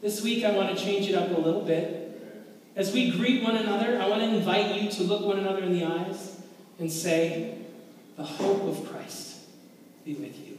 This 0.00 0.22
week, 0.22 0.44
I 0.44 0.52
want 0.52 0.76
to 0.76 0.82
change 0.82 1.08
it 1.08 1.14
up 1.14 1.30
a 1.30 1.40
little 1.40 1.62
bit. 1.62 2.02
As 2.76 2.92
we 2.92 3.10
greet 3.10 3.42
one 3.42 3.56
another, 3.56 4.00
I 4.00 4.08
want 4.08 4.22
to 4.22 4.28
invite 4.28 4.80
you 4.80 4.90
to 4.90 5.02
look 5.02 5.22
one 5.22 5.38
another 5.38 5.62
in 5.62 5.72
the 5.72 5.84
eyes 5.84 6.40
and 6.78 6.92
say, 6.92 7.58
The 8.16 8.24
hope 8.24 8.62
of 8.62 8.88
Christ 8.88 9.38
be 10.04 10.14
with 10.14 10.38
you. 10.46 10.58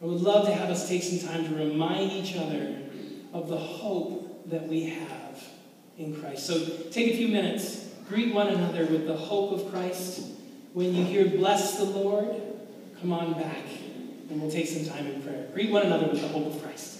I 0.00 0.06
would 0.06 0.20
love 0.20 0.46
to 0.46 0.54
have 0.54 0.70
us 0.70 0.88
take 0.88 1.02
some 1.02 1.26
time 1.28 1.48
to 1.48 1.54
remind 1.56 2.12
each 2.12 2.36
other 2.36 2.76
of 3.32 3.48
the 3.48 3.56
hope 3.56 4.48
that 4.50 4.68
we 4.68 4.84
have 4.84 5.42
in 5.98 6.14
Christ. 6.20 6.46
So 6.46 6.64
take 6.92 7.14
a 7.14 7.16
few 7.16 7.26
minutes, 7.26 7.88
greet 8.08 8.32
one 8.32 8.46
another 8.46 8.86
with 8.86 9.08
the 9.08 9.16
hope 9.16 9.50
of 9.52 9.70
Christ. 9.72 10.37
When 10.78 10.94
you 10.94 11.04
hear 11.04 11.28
bless 11.28 11.76
the 11.76 11.86
Lord, 11.86 12.40
come 13.00 13.12
on 13.12 13.32
back 13.32 13.64
and 14.30 14.40
we'll 14.40 14.48
take 14.48 14.68
some 14.68 14.84
time 14.86 15.08
in 15.08 15.20
prayer. 15.20 15.48
Greet 15.52 15.72
one 15.72 15.82
another 15.82 16.06
with 16.06 16.20
the 16.20 16.28
hope 16.28 16.54
of 16.54 16.62
Christ. 16.62 16.97